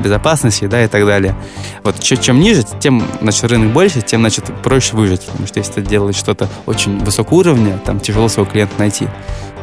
безопасности, 0.00 0.66
да, 0.66 0.84
и 0.84 0.88
так 0.88 1.06
далее. 1.06 1.34
Вот 1.82 1.98
чем 2.00 2.40
ниже, 2.40 2.62
тем, 2.78 3.02
значит, 3.22 3.44
рынок 3.44 3.72
больше, 3.72 4.02
тем, 4.02 4.20
значит, 4.20 4.44
проще 4.62 4.96
выжить. 4.96 5.22
Потому 5.22 5.46
что 5.46 5.60
если 5.60 5.72
ты 5.72 5.82
делаешь 5.82 6.16
что-то 6.16 6.48
очень 6.66 6.98
высокого 6.98 7.38
уровня, 7.38 7.78
там 7.86 8.00
тяжело 8.00 8.28
своего 8.28 8.50
клиента 8.50 8.74
найти. 8.78 9.08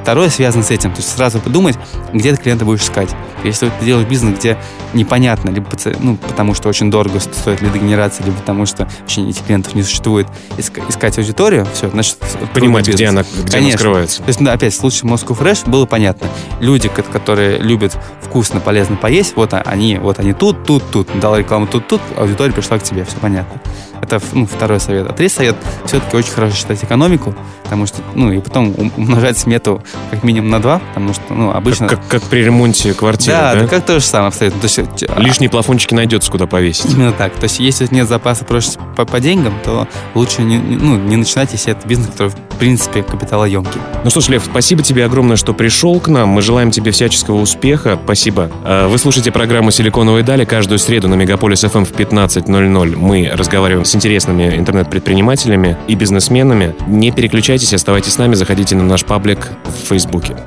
Второе 0.01 0.29
связано 0.29 0.63
с 0.63 0.71
этим. 0.71 0.91
То 0.91 0.97
есть 0.97 1.15
сразу 1.15 1.39
подумать, 1.39 1.77
где 2.13 2.33
ты 2.33 2.41
клиента 2.41 2.65
будешь 2.65 2.81
искать. 2.81 3.09
Если 3.43 3.69
ты 3.79 3.85
делаешь 3.85 4.07
бизнес, 4.07 4.37
где 4.37 4.57
непонятно, 4.93 5.49
либо 5.49 5.67
ну, 5.99 6.17
потому 6.17 6.53
что 6.53 6.69
очень 6.69 6.91
дорого 6.91 7.19
стоит 7.19 7.61
лидогенерация, 7.61 8.25
либо 8.25 8.37
потому 8.37 8.65
что 8.65 8.87
вообще 8.99 9.27
этих 9.27 9.45
клиентов 9.45 9.73
не 9.73 9.83
существует, 9.83 10.27
искать 10.57 11.17
аудиторию, 11.17 11.67
все, 11.73 11.89
значит... 11.89 12.17
Понимать, 12.53 12.87
где 12.87 13.07
она, 13.07 13.23
где 13.43 13.57
она 13.57 13.71
скрывается. 13.71 14.21
То 14.21 14.27
есть, 14.27 14.43
да, 14.43 14.53
опять, 14.53 14.73
в 14.73 14.77
случае 14.77 15.09
Moscow 15.09 15.37
Fresh 15.37 15.69
было 15.69 15.85
понятно. 15.85 16.27
Люди, 16.59 16.89
которые 16.89 17.57
любят 17.57 17.97
вкусно, 18.21 18.59
полезно 18.59 18.95
поесть, 18.95 19.35
вот 19.35 19.53
они, 19.53 19.97
вот 19.97 20.19
они 20.19 20.33
тут, 20.33 20.65
тут, 20.65 20.83
тут. 20.91 21.07
Дал 21.19 21.37
рекламу 21.37 21.67
тут, 21.67 21.87
тут, 21.87 22.01
аудитория 22.17 22.53
пришла 22.53 22.77
к 22.77 22.83
тебе, 22.83 23.05
все 23.05 23.17
понятно. 23.17 23.59
Это 24.01 24.21
ну, 24.33 24.45
второй 24.45 24.79
совет. 24.79 25.07
А 25.09 25.13
третий 25.13 25.35
совет, 25.35 25.55
все-таки 25.85 26.17
очень 26.17 26.31
хорошо 26.31 26.55
считать 26.55 26.83
экономику, 26.83 27.35
потому 27.63 27.85
что, 27.85 28.01
ну, 28.15 28.31
и 28.31 28.39
потом 28.39 28.73
умножать 28.97 29.37
смету 29.37 29.83
как 30.09 30.23
минимум 30.23 30.49
на 30.49 30.61
два, 30.61 30.81
потому 30.93 31.13
что, 31.13 31.33
ну, 31.33 31.51
обычно... 31.51 31.87
Как, 31.87 31.99
как, 31.99 32.21
как 32.21 32.23
при 32.23 32.43
ремонте 32.43 32.93
квартиры, 32.93 33.37
да? 33.37 33.55
Да, 33.55 33.67
как 33.67 33.85
то 33.85 33.99
же 33.99 34.05
самое 34.05 34.29
абсолютно. 34.29 34.59
То 34.59 34.65
есть, 34.65 34.79
а 35.07 35.19
Лишние 35.19 35.49
плафончики 35.49 35.93
найдется, 35.93 36.31
куда 36.31 36.47
повесить. 36.47 36.93
Именно 36.93 37.13
так. 37.13 37.33
То 37.33 37.43
есть, 37.43 37.59
если 37.59 37.87
нет 37.91 38.07
запаса 38.07 38.43
просто 38.43 38.79
по, 38.95 39.05
по 39.05 39.19
деньгам, 39.19 39.53
то 39.63 39.87
лучше 40.15 40.41
не, 40.41 40.57
ну, 40.57 40.97
не 40.97 41.15
начинать, 41.15 41.51
если 41.53 41.71
это 41.73 41.87
бизнес, 41.87 42.07
который, 42.07 42.29
в 42.29 42.57
принципе, 42.57 43.03
капиталоемкий. 43.03 43.79
Ну 44.03 44.09
что 44.09 44.21
ж, 44.21 44.29
Лев, 44.29 44.43
спасибо 44.49 44.83
тебе 44.83 45.05
огромное, 45.05 45.35
что 45.37 45.53
пришел 45.53 45.99
к 45.99 46.07
нам. 46.07 46.29
Мы 46.29 46.41
желаем 46.41 46.71
тебе 46.71 46.91
всяческого 46.91 47.39
успеха. 47.39 47.99
Спасибо. 48.03 48.51
А, 48.63 48.87
вы 48.87 48.97
слушаете 48.97 49.31
программу 49.31 49.71
«Силиконовые 49.71 50.23
дали» 50.23 50.45
каждую 50.45 50.79
среду 50.79 51.07
на 51.07 51.15
Мегаполис 51.15 51.63
FM 51.63 51.85
в 51.85 51.91
15.00. 51.91 52.95
Мы 52.97 53.31
разговариваем 53.33 53.85
с 53.91 53.95
интересными 53.95 54.55
интернет-предпринимателями 54.57 55.77
и 55.89 55.95
бизнесменами. 55.95 56.73
Не 56.87 57.11
переключайтесь, 57.11 57.73
оставайтесь 57.73 58.13
с 58.13 58.17
нами, 58.17 58.35
заходите 58.35 58.75
на 58.75 58.83
наш 58.83 59.03
паблик 59.03 59.49
в 59.65 59.89
Фейсбуке. 59.89 60.37